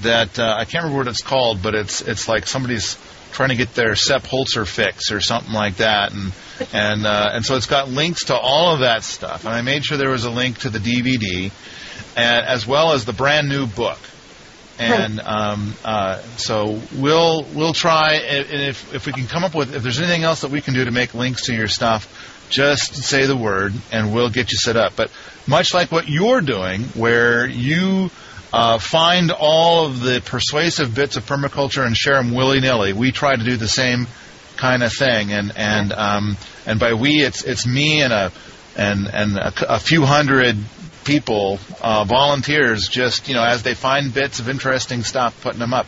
[0.01, 2.97] that uh, I can't remember what it's called, but it's it's like somebody's
[3.31, 6.33] trying to get their Sepp Holzer fix or something like that, and
[6.73, 9.45] and uh, and so it's got links to all of that stuff.
[9.45, 11.51] And I made sure there was a link to the DVD,
[12.15, 13.99] and, as well as the brand new book.
[14.77, 19.53] And um, uh, so we'll we'll try, and and if if we can come up
[19.53, 22.07] with if there's anything else that we can do to make links to your stuff,
[22.49, 24.93] just say the word and we'll get you set up.
[24.95, 25.11] But
[25.47, 28.09] much like what you're doing, where you
[28.51, 33.11] uh, find all of the persuasive bits of permaculture and share them willy nilly, we
[33.11, 34.07] try to do the same
[34.57, 35.31] kind of thing.
[35.31, 38.31] And and um, and by we, it's it's me and a
[38.75, 40.57] and and a, a few hundred
[41.05, 45.73] people, uh, volunteers, just you know as they find bits of interesting stuff, putting them
[45.73, 45.87] up.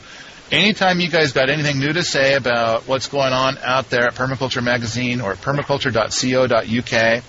[0.52, 4.16] Anytime you guys got anything new to say about what's going on out there at
[4.16, 7.24] Permaculture Magazine or at permaculture.co.uk,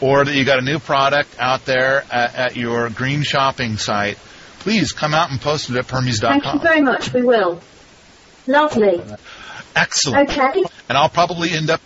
[0.00, 4.16] or that you got a new product out there at, at your green shopping site,
[4.62, 6.40] please come out and post it at permies.com.
[6.40, 7.12] Thank you very much.
[7.12, 7.60] We will.
[8.46, 9.02] Lovely.
[9.74, 10.30] Excellent.
[10.30, 10.64] Okay.
[10.88, 11.80] And I'll probably end up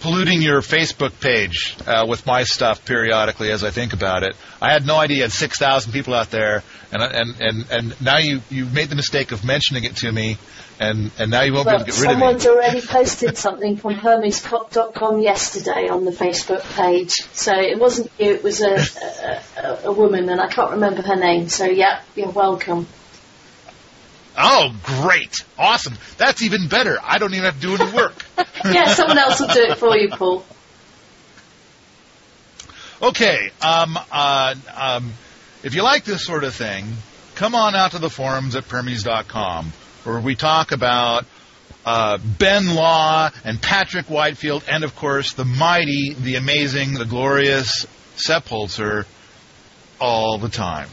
[0.00, 4.36] polluting your Facebook page uh, with my stuff periodically as I think about it.
[4.60, 6.62] I had no idea you had 6,000 people out there,
[6.92, 10.36] and and and and now you you made the mistake of mentioning it to me,
[10.78, 12.20] and and now you won't Well, be able to get rid of me.
[12.22, 17.12] someone's already posted something from permies.com yesterday on the Facebook page.
[17.32, 21.02] So it wasn't you, it was a, a, a, a woman, and I can't remember
[21.02, 21.48] her name.
[21.48, 22.86] So yeah, you're welcome.
[24.38, 25.94] Oh, great, awesome!
[26.18, 26.98] That's even better.
[27.02, 28.22] I don't even have to do any work.
[28.66, 30.44] yeah, someone else will do it for you, Paul.
[33.00, 33.50] Okay.
[33.62, 35.12] Um, uh, um,
[35.62, 36.86] if you like this sort of thing,
[37.34, 39.72] come on out to the forums at Permies.com,
[40.06, 41.26] where we talk about
[41.84, 47.86] uh, Ben Law and Patrick Whitefield, and of course the mighty, the amazing, the glorious
[48.16, 49.06] Sepp Holzer
[50.00, 50.88] all the time.